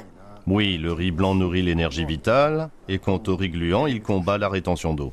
Oui, 0.47 0.77
le 0.77 0.93
riz 0.93 1.12
blanc 1.12 1.34
nourrit 1.34 1.63
l'énergie 1.63 2.05
vitale, 2.05 2.69
et 2.88 2.99
quant 2.99 3.21
au 3.27 3.36
riz 3.36 3.49
gluant, 3.49 3.88
il 3.88 4.01
combat 4.01 4.38
la 4.38 4.47
rétention 4.47 4.93
d'eau. 4.93 5.12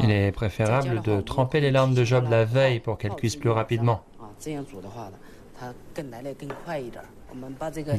Il 0.00 0.10
est 0.10 0.32
préférable 0.32 1.00
de 1.02 1.20
tremper 1.20 1.60
les 1.60 1.70
larmes 1.70 1.94
de 1.94 2.04
Job 2.04 2.26
la 2.30 2.44
veille 2.44 2.80
pour 2.80 2.98
qu'elles 2.98 3.14
cuisent 3.14 3.36
plus 3.36 3.50
rapidement. 3.50 4.02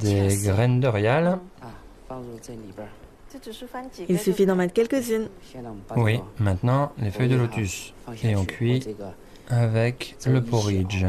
Des 0.02 0.38
graines 0.44 0.80
d'Orial, 0.80 1.40
Il 4.08 4.20
suffit 4.20 4.46
d'en 4.46 4.56
mettre 4.56 4.74
quelques-unes. 4.74 5.28
oui, 5.96 6.20
maintenant 6.40 6.92
les 6.98 7.12
feuilles 7.12 7.30
de 7.30 7.36
lotus. 7.36 7.94
Et 8.24 8.36
on 8.36 8.46
cuit 8.46 8.84
avec 9.50 10.18
le 10.26 10.42
porridge. 10.42 11.06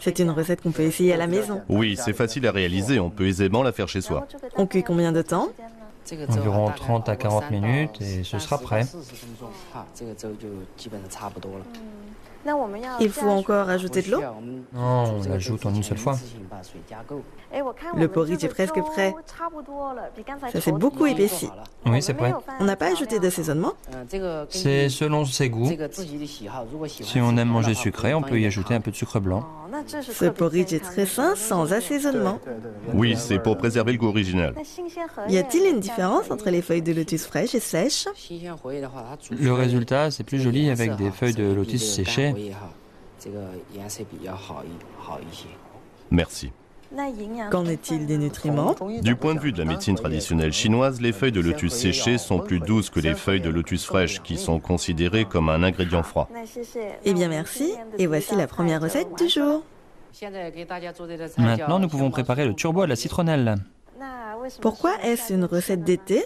C'est 0.00 0.18
une 0.18 0.30
recette 0.30 0.62
qu'on 0.62 0.72
peut 0.72 0.82
essayer 0.82 1.12
à 1.12 1.16
la 1.16 1.26
maison. 1.26 1.62
Oui, 1.68 1.96
c'est 1.96 2.12
facile 2.12 2.46
à 2.46 2.52
réaliser, 2.52 2.98
on 2.98 3.10
peut 3.10 3.26
aisément 3.26 3.62
la 3.62 3.72
faire 3.72 3.88
chez 3.88 4.00
soi. 4.00 4.26
On 4.56 4.66
cuit 4.66 4.82
combien 4.82 5.12
de 5.12 5.22
temps 5.22 5.48
Environ 6.28 6.70
30 6.74 7.08
à 7.08 7.16
40 7.16 7.50
minutes 7.50 8.00
et 8.00 8.24
ce 8.24 8.38
sera 8.38 8.58
prêt. 8.58 8.84
Il 13.00 13.10
faut 13.10 13.28
encore 13.28 13.68
ajouter 13.68 14.02
de 14.02 14.10
l'eau 14.10 14.20
Non, 14.72 15.20
on 15.20 15.28
l'ajoute 15.28 15.66
en 15.66 15.74
une 15.74 15.82
seule 15.82 15.98
fois. 15.98 16.16
Le 17.96 18.08
porridge 18.08 18.44
est 18.44 18.48
presque 18.48 18.80
prêt. 18.80 19.14
Ça 20.52 20.60
s'est 20.60 20.72
beaucoup 20.72 21.06
épaissi. 21.06 21.48
Oui, 21.86 22.02
c'est 22.02 22.14
prêt. 22.14 22.32
On 22.60 22.64
n'a 22.64 22.76
pas 22.76 22.92
ajouté 22.92 23.18
d'assaisonnement 23.18 23.72
C'est 24.50 24.88
selon 24.88 25.24
ses 25.24 25.48
goûts. 25.48 25.70
Si 26.86 27.20
on 27.20 27.36
aime 27.36 27.48
manger 27.48 27.74
sucré, 27.74 28.14
on 28.14 28.22
peut 28.22 28.40
y 28.40 28.46
ajouter 28.46 28.74
un 28.74 28.80
peu 28.80 28.90
de 28.90 28.96
sucre 28.96 29.20
blanc. 29.20 29.44
Ce 30.02 30.24
porridge 30.26 30.72
est 30.72 30.82
très 30.82 31.06
sain, 31.06 31.34
sans 31.36 31.72
assaisonnement. 31.72 32.38
Oui, 32.94 33.16
c'est 33.16 33.38
pour 33.38 33.56
préserver 33.56 33.92
le 33.92 33.98
goût 33.98 34.08
original. 34.08 34.54
Y 35.28 35.38
a-t-il 35.38 35.66
une 35.66 35.80
différence 35.80 36.30
entre 36.30 36.50
les 36.50 36.62
feuilles 36.62 36.82
de 36.82 36.92
lotus 36.92 37.26
fraîches 37.26 37.54
et 37.54 37.60
sèches? 37.60 38.06
Le 39.30 39.52
résultat, 39.52 40.10
c'est 40.10 40.24
plus 40.24 40.40
joli 40.40 40.70
avec 40.70 40.96
des 40.96 41.10
feuilles 41.10 41.34
de 41.34 41.52
lotus 41.52 41.94
séchées. 41.94 42.27
Merci. 46.10 46.50
Qu'en 47.50 47.66
est-il 47.66 48.06
des 48.06 48.16
nutriments 48.16 48.74
Du 49.02 49.14
point 49.14 49.34
de 49.34 49.40
vue 49.40 49.52
de 49.52 49.58
la 49.58 49.66
médecine 49.66 49.94
traditionnelle 49.94 50.52
chinoise, 50.52 51.00
les 51.00 51.12
feuilles 51.12 51.32
de 51.32 51.40
lotus 51.40 51.72
séchées 51.72 52.16
sont 52.16 52.38
plus 52.38 52.60
douces 52.60 52.88
que 52.88 53.00
les 53.00 53.14
feuilles 53.14 53.40
de 53.40 53.50
lotus 53.50 53.84
fraîches, 53.84 54.22
qui 54.22 54.38
sont 54.38 54.58
considérées 54.58 55.26
comme 55.26 55.48
un 55.50 55.62
ingrédient 55.62 56.02
froid. 56.02 56.28
Eh 57.04 57.12
bien 57.12 57.28
merci, 57.28 57.74
et 57.98 58.06
voici 58.06 58.34
la 58.36 58.46
première 58.46 58.80
recette 58.80 59.08
du 59.18 59.28
jour. 59.28 59.62
Maintenant, 61.38 61.78
nous 61.78 61.88
pouvons 61.88 62.10
préparer 62.10 62.46
le 62.46 62.54
turbo 62.54 62.82
à 62.82 62.86
la 62.86 62.96
citronnelle. 62.96 63.56
Pourquoi 64.62 64.92
est-ce 65.02 65.34
une 65.34 65.44
recette 65.44 65.84
d'été 65.84 66.24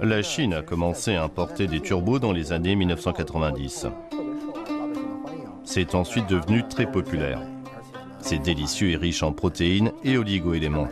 La 0.00 0.22
Chine 0.22 0.52
a 0.52 0.62
commencé 0.62 1.14
à 1.14 1.22
importer 1.22 1.66
des 1.66 1.80
turbos 1.80 2.18
dans 2.18 2.32
les 2.32 2.52
années 2.52 2.76
1990. 2.76 3.86
C'est 5.72 5.94
ensuite 5.94 6.28
devenu 6.28 6.66
très 6.66 6.90
populaire. 6.90 7.40
C'est 8.18 8.40
délicieux 8.40 8.90
et 8.90 8.96
riche 8.96 9.22
en 9.22 9.30
protéines 9.30 9.92
et 10.02 10.18
oligo-éléments. 10.18 10.88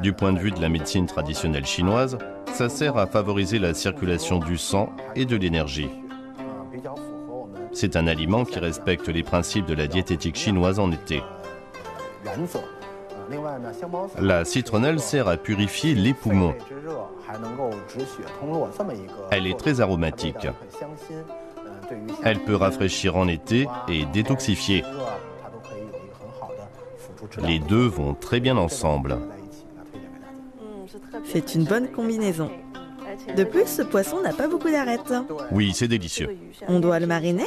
Du 0.00 0.14
point 0.14 0.32
de 0.32 0.38
vue 0.38 0.50
de 0.50 0.58
la 0.58 0.70
médecine 0.70 1.04
traditionnelle 1.04 1.66
chinoise, 1.66 2.16
ça 2.50 2.70
sert 2.70 2.96
à 2.96 3.06
favoriser 3.06 3.58
la 3.58 3.74
circulation 3.74 4.38
du 4.38 4.56
sang 4.56 4.88
et 5.14 5.26
de 5.26 5.36
l'énergie. 5.36 5.90
C'est 7.72 7.94
un 7.94 8.06
aliment 8.06 8.46
qui 8.46 8.58
respecte 8.58 9.08
les 9.08 9.22
principes 9.22 9.66
de 9.66 9.74
la 9.74 9.86
diététique 9.86 10.36
chinoise 10.36 10.78
en 10.78 10.92
été. 10.92 11.22
La 14.18 14.46
citronnelle 14.46 14.98
sert 14.98 15.28
à 15.28 15.36
purifier 15.36 15.94
les 15.94 16.14
poumons. 16.14 16.54
Elle 19.30 19.46
est 19.46 19.58
très 19.58 19.82
aromatique. 19.82 20.48
Elle 22.22 22.40
peut 22.40 22.56
rafraîchir 22.56 23.16
en 23.16 23.28
été 23.28 23.66
et 23.88 24.04
détoxifier. 24.06 24.84
Les 27.42 27.58
deux 27.58 27.86
vont 27.86 28.14
très 28.14 28.40
bien 28.40 28.56
ensemble. 28.56 29.18
C'est 31.24 31.54
une 31.54 31.64
bonne 31.64 31.88
combinaison. 31.88 32.50
De 33.36 33.44
plus, 33.44 33.66
ce 33.66 33.82
poisson 33.82 34.20
n'a 34.22 34.32
pas 34.32 34.48
beaucoup 34.48 34.70
d'arêtes. 34.70 35.12
Oui, 35.52 35.72
c'est 35.74 35.88
délicieux. 35.88 36.36
On 36.68 36.80
doit 36.80 36.98
le 36.98 37.06
mariner 37.06 37.46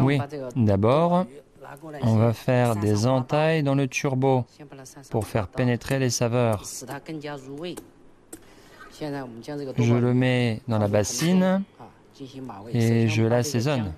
Oui, 0.00 0.20
d'abord, 0.56 1.26
on 2.02 2.16
va 2.16 2.32
faire 2.32 2.76
des 2.76 3.06
entailles 3.06 3.62
dans 3.62 3.74
le 3.74 3.88
turbo 3.88 4.44
pour 5.10 5.26
faire 5.26 5.48
pénétrer 5.48 5.98
les 5.98 6.10
saveurs. 6.10 6.64
Je 9.78 9.94
le 9.94 10.14
mets 10.14 10.60
dans 10.68 10.78
la 10.78 10.88
bassine 10.88 11.62
et 12.72 13.08
je 13.08 13.22
l'assaisonne. 13.22 13.92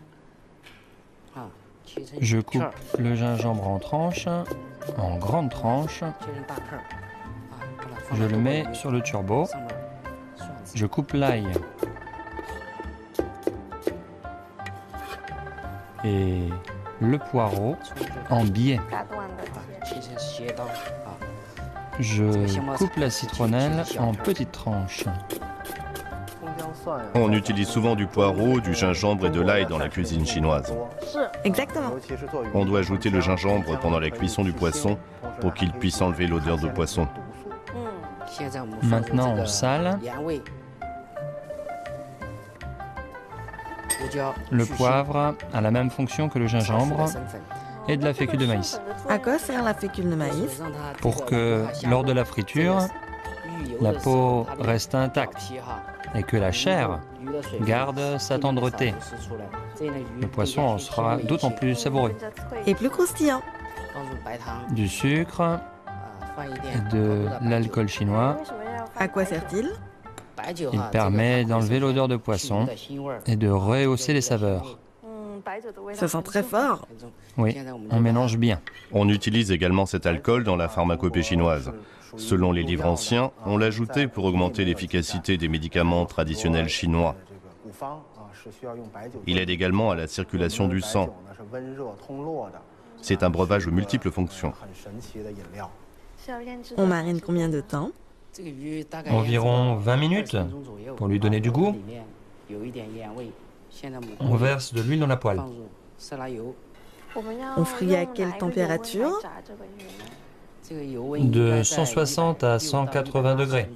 Je 2.21 2.39
coupe 2.39 2.75
le 2.99 3.15
gingembre 3.15 3.69
en 3.69 3.79
tranches, 3.79 4.29
en 4.97 5.17
grandes 5.17 5.51
tranches. 5.51 6.05
Je 8.15 8.25
le 8.25 8.37
mets 8.37 8.65
sur 8.73 8.91
le 8.91 9.03
turbo. 9.03 9.47
Je 10.75 10.87
coupe 10.87 11.13
l'ail. 11.13 11.47
Et 16.05 16.49
le 17.01 17.19
poireau 17.19 17.77
en 18.31 18.45
biais. 18.45 18.81
Je 22.01 22.77
coupe 22.77 22.97
la 22.97 23.11
citronnelle 23.11 23.85
en 23.99 24.15
petites 24.15 24.53
tranches. 24.53 25.05
On 27.15 27.33
utilise 27.33 27.69
souvent 27.69 27.95
du 27.95 28.07
poireau, 28.07 28.61
du 28.61 28.75
gingembre 28.75 29.27
et 29.27 29.31
de 29.31 29.41
l'ail 29.41 29.67
dans 29.67 29.79
la 29.79 29.89
cuisine 29.89 30.27
chinoise. 30.27 30.75
Exactement. 31.45 31.95
On 32.55 32.65
doit 32.65 32.81
ajouter 32.81 33.11
le 33.11 33.21
gingembre 33.21 33.79
pendant 33.81 34.01
la 34.01 34.11
cuisson 34.11 34.43
du 34.43 34.53
poisson 34.53 34.99
pour 35.41 35.55
qu'il 35.55 35.73
puisse 35.73 36.01
enlever 36.01 36.27
l'odeur 36.27 36.59
de 36.59 36.69
poisson. 36.69 37.07
Maintenant, 38.83 39.35
on 39.37 39.47
sale. 39.47 39.99
Le 44.51 44.65
poivre 44.65 45.35
a 45.53 45.61
la 45.61 45.71
même 45.71 45.91
fonction 45.91 46.29
que 46.29 46.39
le 46.39 46.47
gingembre 46.47 47.07
et 47.89 47.97
de 47.97 48.05
la 48.05 48.15
fécule 48.15 48.39
de 48.39 48.47
maïs. 48.47 48.81
À 49.09 49.19
quoi 49.19 49.39
sert 49.39 49.63
la 49.63 49.75
fécule 49.75 50.11
de 50.11 50.15
maïs? 50.15 50.63
Pour 51.01 51.25
que, 51.27 51.65
lors 51.89 52.05
de 52.05 52.13
la 52.13 52.25
friture, 52.25 52.79
la 53.81 53.93
peau 53.93 54.47
reste 54.61 54.95
intacte 54.95 55.53
et 56.15 56.23
que 56.23 56.37
la 56.37 56.53
chair 56.53 57.01
garde 57.63 58.19
sa 58.19 58.39
tendreté. 58.39 58.95
Le 59.81 60.27
poisson 60.27 60.63
en 60.63 60.79
sera 60.79 61.17
d'autant 61.17 61.51
plus 61.51 61.75
savoureux. 61.75 62.15
Et 62.67 62.75
plus 62.75 62.91
croustillant. 62.91 63.43
Du 64.71 64.89
sucre 64.89 65.61
et 66.75 66.95
de 66.95 67.27
l'alcool 67.43 67.89
chinois. 67.89 68.37
À 68.97 69.09
quoi 69.09 69.25
sert-il? 69.25 69.71
Il 70.73 70.83
permet 70.91 71.45
d'enlever 71.45 71.79
l'odeur 71.79 72.09
de 72.09 72.17
poisson 72.17 72.67
et 73.27 73.37
de 73.37 73.49
rehausser 73.49 74.13
les 74.13 74.21
saveurs. 74.21 74.79
Ça 75.93 76.09
sent 76.09 76.23
très 76.25 76.43
fort. 76.43 76.87
Oui, 77.37 77.57
on 77.91 78.01
mélange 78.01 78.37
bien. 78.39 78.61
On 78.93 79.09
utilise 79.09 79.51
également 79.51 79.87
cet 79.87 80.07
alcool 80.07 80.45
dans 80.45 80.57
la 80.57 80.69
pharmacopée 80.69 81.23
chinoise. 81.23 81.73
Selon 82.17 82.53
les 82.53 82.63
livres 82.63 82.87
anciens, 82.87 83.31
on 83.47 83.57
l'ajoutait 83.57 84.07
pour 84.07 84.25
augmenter 84.25 84.65
l'efficacité 84.65 85.37
des 85.37 85.49
médicaments 85.49 86.05
traditionnels 86.07 86.69
chinois. 86.69 87.17
Il 89.27 89.39
aide 89.39 89.51
également 89.51 89.91
à 89.91 89.97
la 89.97 90.07
circulation 90.07 90.69
du 90.69 90.81
sang. 90.81 91.15
C'est 93.01 93.23
un 93.23 93.31
breuvage 93.31 93.67
aux 93.67 93.71
multiples 93.71 94.11
fonctions. 94.11 94.53
On 96.77 96.87
marine 96.87 97.21
combien 97.21 97.49
de 97.49 97.61
temps? 97.61 97.91
Environ 99.11 99.77
20 99.77 99.97
minutes 99.97 100.37
pour 100.97 101.09
lui 101.09 101.19
donner 101.19 101.41
du 101.41 101.51
goût. 101.51 101.77
On 104.21 104.37
verse 104.37 104.73
de 104.73 104.83
l'huile 104.83 105.01
dans 105.01 105.07
la 105.07 105.17
poêle. 105.17 105.41
On 107.57 107.65
frit 107.65 107.97
à 107.97 108.07
quelle 108.07 108.37
température? 108.39 109.21
De 110.71 111.63
160 111.63 112.45
à 112.45 112.59
180 112.59 113.35
degrés. 113.35 113.69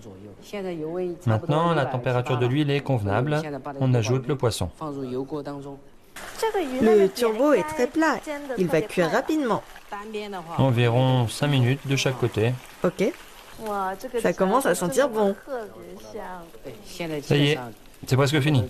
Maintenant, 1.27 1.75
la 1.75 1.87
température 1.87 2.39
de 2.39 2.47
l'huile 2.47 2.71
est 2.71 2.81
convenable. 2.81 3.43
On 3.81 3.93
ajoute 3.95 4.27
le 4.29 4.37
poisson. 4.37 4.71
Le 6.81 7.07
turbo 7.09 7.53
est 7.53 7.65
très 7.65 7.87
plat. 7.87 8.19
Il 8.57 8.69
va 8.69 8.81
cuire 8.83 9.11
rapidement. 9.11 9.63
Environ 10.59 11.29
5 11.29 11.47
minutes 11.49 11.87
de 11.87 11.97
chaque 11.97 12.19
côté. 12.19 12.55
Ok. 12.85 13.13
Ça 14.21 14.33
commence 14.33 14.67
à 14.67 14.75
sentir 14.75 15.09
bon. 15.09 15.35
Ça 17.25 17.37
y 17.37 17.53
est, 17.53 17.59
c'est 18.07 18.17
presque 18.17 18.41
fini. 18.41 18.65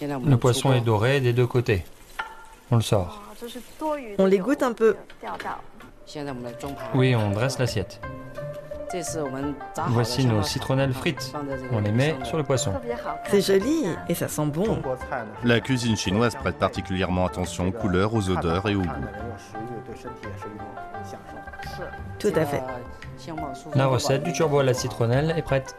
Le 0.00 0.36
poisson 0.36 0.72
est 0.72 0.82
doré 0.82 1.20
des 1.20 1.32
deux 1.32 1.46
côtés. 1.46 1.84
On 2.70 2.76
le 2.76 2.82
sort. 2.82 3.22
On 4.18 4.26
les 4.26 4.38
goûte 4.38 4.62
un 4.62 4.72
peu. 4.72 4.96
Oui, 6.94 7.14
on 7.14 7.30
dresse 7.30 7.58
l'assiette. 7.58 8.00
Voici 9.88 10.26
nos 10.26 10.42
citronnelles 10.42 10.92
frites. 10.92 11.32
On 11.72 11.80
les 11.80 11.92
met 11.92 12.16
sur 12.24 12.36
le 12.36 12.44
poisson. 12.44 12.72
C'est 13.28 13.40
joli 13.40 13.86
et 14.08 14.14
ça 14.14 14.28
sent 14.28 14.46
bon. 14.46 14.82
La 15.44 15.60
cuisine 15.60 15.96
chinoise 15.96 16.34
prête 16.34 16.56
particulièrement 16.56 17.26
attention 17.26 17.68
aux 17.68 17.72
couleurs, 17.72 18.14
aux 18.14 18.30
odeurs 18.30 18.68
et 18.68 18.74
au 18.74 18.82
goût. 18.82 19.06
Tout 22.18 22.32
à 22.34 22.44
fait. 22.44 22.62
La 23.74 23.86
recette 23.86 24.22
du 24.22 24.32
turbo 24.32 24.58
à 24.58 24.62
la 24.62 24.74
citronnelle 24.74 25.34
est 25.36 25.42
prête. 25.42 25.76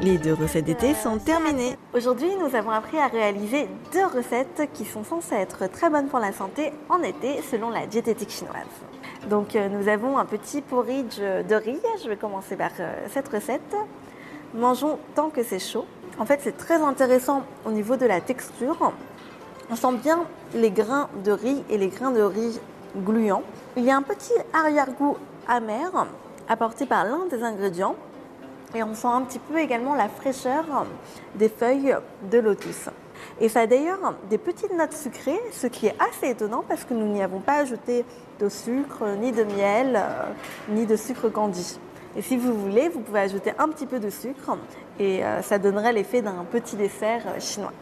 Les 0.00 0.18
deux 0.18 0.34
recettes 0.34 0.64
d'été 0.64 0.94
sont 0.94 1.18
terminées. 1.18 1.76
Aujourd'hui, 1.94 2.30
nous 2.36 2.54
avons 2.56 2.70
appris 2.70 2.98
à 2.98 3.08
réaliser 3.08 3.68
deux 3.92 4.06
recettes 4.06 4.68
qui 4.74 4.84
sont 4.84 5.04
censées 5.04 5.34
être 5.34 5.66
très 5.70 5.90
bonnes 5.90 6.08
pour 6.08 6.18
la 6.18 6.32
santé 6.32 6.72
en 6.88 7.02
été 7.02 7.40
selon 7.42 7.70
la 7.70 7.86
diététique 7.86 8.30
chinoise. 8.30 8.66
Donc 9.28 9.54
euh, 9.54 9.68
nous 9.68 9.88
avons 9.88 10.18
un 10.18 10.24
petit 10.24 10.62
porridge 10.62 11.18
de 11.18 11.54
riz. 11.54 11.80
Je 12.02 12.08
vais 12.08 12.16
commencer 12.16 12.56
par 12.56 12.70
euh, 12.80 13.06
cette 13.10 13.28
recette. 13.28 13.76
Mangeons 14.54 14.98
tant 15.14 15.30
que 15.30 15.42
c'est 15.42 15.58
chaud. 15.58 15.86
En 16.18 16.26
fait, 16.26 16.40
c'est 16.42 16.56
très 16.56 16.82
intéressant 16.82 17.42
au 17.64 17.70
niveau 17.70 17.96
de 17.96 18.04
la 18.04 18.20
texture. 18.20 18.92
On 19.70 19.76
sent 19.76 19.96
bien 20.02 20.24
les 20.54 20.70
grains 20.70 21.08
de 21.24 21.32
riz 21.32 21.62
et 21.70 21.78
les 21.78 21.88
grains 21.88 22.10
de 22.10 22.20
riz 22.20 22.60
gluants. 22.96 23.44
Il 23.76 23.84
y 23.84 23.90
a 23.90 23.96
un 23.96 24.02
petit 24.02 24.34
arrière-goût 24.52 25.16
amer 25.48 26.06
apporté 26.48 26.84
par 26.84 27.04
l'un 27.04 27.26
des 27.30 27.42
ingrédients. 27.42 27.96
Et 28.74 28.82
on 28.82 28.94
sent 28.94 29.08
un 29.08 29.22
petit 29.22 29.38
peu 29.38 29.58
également 29.58 29.94
la 29.94 30.08
fraîcheur 30.08 30.64
des 31.34 31.48
feuilles 31.48 31.94
de 32.30 32.38
lotus. 32.38 32.88
Et 33.40 33.48
ça 33.48 33.60
a 33.60 33.66
d'ailleurs 33.66 34.14
des 34.30 34.38
petites 34.38 34.72
notes 34.76 34.92
sucrées, 34.92 35.40
ce 35.52 35.66
qui 35.66 35.86
est 35.86 35.94
assez 35.98 36.30
étonnant 36.30 36.64
parce 36.66 36.84
que 36.84 36.94
nous 36.94 37.06
n'y 37.06 37.22
avons 37.22 37.40
pas 37.40 37.58
ajouté 37.58 38.04
de 38.40 38.48
sucre, 38.48 39.04
ni 39.20 39.32
de 39.32 39.44
miel, 39.44 39.96
euh, 39.96 40.32
ni 40.68 40.86
de 40.86 40.96
sucre 40.96 41.28
candy. 41.28 41.78
Et 42.16 42.22
si 42.22 42.36
vous 42.36 42.54
voulez, 42.54 42.88
vous 42.88 43.00
pouvez 43.00 43.20
ajouter 43.20 43.52
un 43.58 43.68
petit 43.68 43.86
peu 43.86 43.98
de 43.98 44.10
sucre 44.10 44.56
et 44.98 45.24
euh, 45.24 45.40
ça 45.42 45.58
donnerait 45.58 45.92
l'effet 45.92 46.22
d'un 46.22 46.44
petit 46.50 46.76
dessert 46.76 47.22
euh, 47.26 47.40
chinois. 47.40 47.72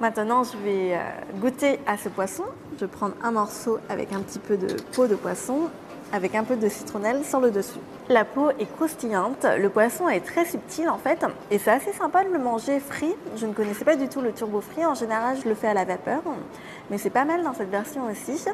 Maintenant, 0.00 0.44
je 0.44 0.56
vais 0.56 0.98
goûter 1.42 1.78
à 1.86 1.98
ce 1.98 2.08
poisson. 2.08 2.44
Je 2.76 2.86
vais 2.86 2.90
prendre 2.90 3.14
un 3.22 3.32
morceau 3.32 3.78
avec 3.90 4.14
un 4.14 4.20
petit 4.20 4.38
peu 4.38 4.56
de 4.56 4.74
peau 4.94 5.06
de 5.06 5.14
poisson 5.14 5.68
avec 6.12 6.34
un 6.34 6.44
peu 6.44 6.56
de 6.56 6.68
citronnelle 6.68 7.24
sur 7.24 7.40
le 7.40 7.50
dessus. 7.50 7.78
La 8.08 8.24
peau 8.24 8.50
est 8.58 8.72
croustillante, 8.76 9.46
le 9.58 9.68
poisson 9.68 10.08
est 10.08 10.20
très 10.20 10.44
subtil 10.44 10.88
en 10.88 10.98
fait, 10.98 11.24
et 11.50 11.58
c'est 11.58 11.70
assez 11.70 11.92
sympa 11.92 12.24
de 12.24 12.30
le 12.30 12.38
manger 12.38 12.80
frit. 12.80 13.14
Je 13.36 13.46
ne 13.46 13.52
connaissais 13.52 13.84
pas 13.84 13.96
du 13.96 14.08
tout 14.08 14.20
le 14.20 14.32
turbo 14.32 14.60
frit, 14.60 14.84
en 14.84 14.94
général 14.94 15.36
je 15.42 15.48
le 15.48 15.54
fais 15.54 15.68
à 15.68 15.74
la 15.74 15.84
vapeur, 15.84 16.22
mais 16.90 16.98
c'est 16.98 17.10
pas 17.10 17.24
mal 17.24 17.42
dans 17.42 17.54
cette 17.54 17.70
version 17.70 18.04
aussi. 18.10 18.44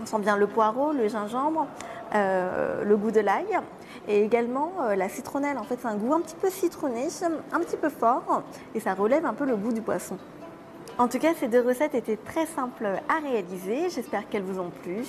On 0.00 0.06
sent 0.06 0.18
bien 0.20 0.36
le 0.36 0.46
poireau, 0.46 0.92
le 0.92 1.08
gingembre, 1.08 1.66
euh, 2.14 2.84
le 2.84 2.96
goût 2.96 3.10
de 3.10 3.20
l'ail 3.20 3.58
et 4.06 4.22
également 4.22 4.72
euh, 4.80 4.94
la 4.94 5.08
citronnelle. 5.08 5.58
En 5.58 5.64
fait, 5.64 5.78
c'est 5.82 5.88
un 5.88 5.96
goût 5.96 6.14
un 6.14 6.20
petit 6.20 6.36
peu 6.36 6.48
citronné, 6.50 7.08
un 7.52 7.60
petit 7.60 7.76
peu 7.76 7.88
fort 7.88 8.42
et 8.74 8.80
ça 8.80 8.94
relève 8.94 9.26
un 9.26 9.34
peu 9.34 9.44
le 9.44 9.56
goût 9.56 9.72
du 9.72 9.82
poisson. 9.82 10.16
En 10.98 11.08
tout 11.08 11.18
cas, 11.18 11.34
ces 11.38 11.48
deux 11.48 11.60
recettes 11.60 11.94
étaient 11.94 12.16
très 12.16 12.46
simples 12.46 12.88
à 13.08 13.20
réaliser. 13.20 13.90
J'espère 13.90 14.28
qu'elles 14.28 14.42
vous 14.42 14.58
ont 14.58 14.70
plu. 14.82 15.04